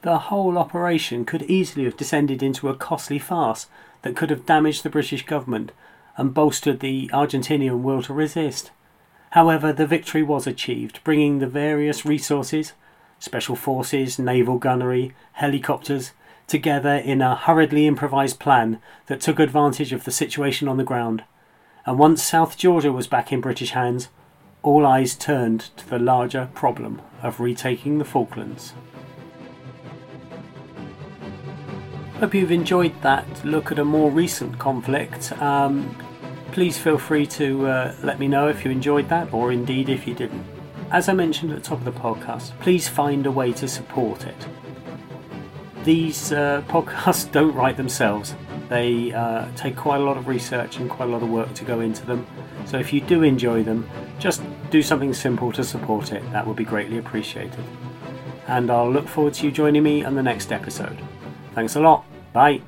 The 0.02 0.18
whole 0.18 0.56
operation 0.56 1.24
could 1.24 1.42
easily 1.42 1.86
have 1.86 1.96
descended 1.96 2.40
into 2.40 2.68
a 2.68 2.76
costly 2.76 3.18
farce 3.18 3.66
that 4.02 4.14
could 4.14 4.30
have 4.30 4.46
damaged 4.46 4.84
the 4.84 4.90
British 4.90 5.26
government 5.26 5.72
and 6.16 6.32
bolstered 6.32 6.78
the 6.78 7.10
Argentinian 7.12 7.82
will 7.82 8.02
to 8.02 8.14
resist. 8.14 8.70
However, 9.34 9.72
the 9.72 9.84
victory 9.84 10.22
was 10.22 10.46
achieved, 10.46 11.02
bringing 11.02 11.40
the 11.40 11.48
various 11.48 12.06
resources, 12.06 12.72
special 13.18 13.56
forces, 13.56 14.16
naval 14.16 14.58
gunnery, 14.58 15.12
helicopters, 15.32 16.12
together 16.46 16.94
in 16.94 17.20
a 17.20 17.34
hurriedly 17.34 17.88
improvised 17.88 18.38
plan 18.38 18.78
that 19.06 19.20
took 19.20 19.40
advantage 19.40 19.92
of 19.92 20.04
the 20.04 20.12
situation 20.12 20.68
on 20.68 20.76
the 20.76 20.84
ground. 20.84 21.24
And 21.84 21.98
once 21.98 22.22
South 22.22 22.56
Georgia 22.56 22.92
was 22.92 23.08
back 23.08 23.32
in 23.32 23.40
British 23.40 23.72
hands, 23.72 24.08
all 24.62 24.86
eyes 24.86 25.16
turned 25.16 25.62
to 25.78 25.90
the 25.90 25.98
larger 25.98 26.48
problem 26.54 27.02
of 27.20 27.40
retaking 27.40 27.98
the 27.98 28.04
Falklands. 28.04 28.72
Hope 32.20 32.34
you've 32.34 32.52
enjoyed 32.52 33.02
that 33.02 33.44
look 33.44 33.72
at 33.72 33.80
a 33.80 33.84
more 33.84 34.12
recent 34.12 34.60
conflict. 34.60 35.32
Um, 35.42 36.03
please 36.54 36.78
feel 36.78 36.96
free 36.96 37.26
to 37.26 37.66
uh, 37.66 37.94
let 38.04 38.20
me 38.20 38.28
know 38.28 38.46
if 38.46 38.64
you 38.64 38.70
enjoyed 38.70 39.08
that, 39.08 39.34
or 39.34 39.50
indeed 39.50 39.88
if 39.88 40.06
you 40.06 40.14
didn't. 40.14 40.46
As 40.92 41.08
I 41.08 41.12
mentioned 41.12 41.50
at 41.50 41.60
the 41.60 41.68
top 41.68 41.78
of 41.78 41.84
the 41.84 42.00
podcast, 42.00 42.56
please 42.60 42.86
find 42.88 43.26
a 43.26 43.30
way 43.30 43.52
to 43.54 43.66
support 43.66 44.24
it. 44.24 44.46
These 45.82 46.32
uh, 46.32 46.62
podcasts 46.68 47.30
don't 47.30 47.52
write 47.54 47.76
themselves. 47.76 48.36
They 48.68 49.12
uh, 49.12 49.48
take 49.56 49.74
quite 49.74 50.00
a 50.00 50.04
lot 50.04 50.16
of 50.16 50.28
research 50.28 50.78
and 50.78 50.88
quite 50.88 51.08
a 51.08 51.12
lot 51.12 51.24
of 51.24 51.28
work 51.28 51.52
to 51.54 51.64
go 51.64 51.80
into 51.80 52.06
them. 52.06 52.24
So 52.66 52.78
if 52.78 52.92
you 52.92 53.00
do 53.00 53.24
enjoy 53.24 53.64
them, 53.64 53.90
just 54.20 54.40
do 54.70 54.80
something 54.80 55.12
simple 55.12 55.50
to 55.52 55.64
support 55.64 56.12
it. 56.12 56.22
That 56.30 56.46
would 56.46 56.56
be 56.56 56.64
greatly 56.64 56.98
appreciated. 56.98 57.64
And 58.46 58.70
I'll 58.70 58.90
look 58.90 59.08
forward 59.08 59.34
to 59.34 59.46
you 59.46 59.50
joining 59.50 59.82
me 59.82 60.04
on 60.04 60.14
the 60.14 60.22
next 60.22 60.52
episode. 60.52 60.98
Thanks 61.52 61.74
a 61.74 61.80
lot. 61.80 62.04
Bye. 62.32 62.62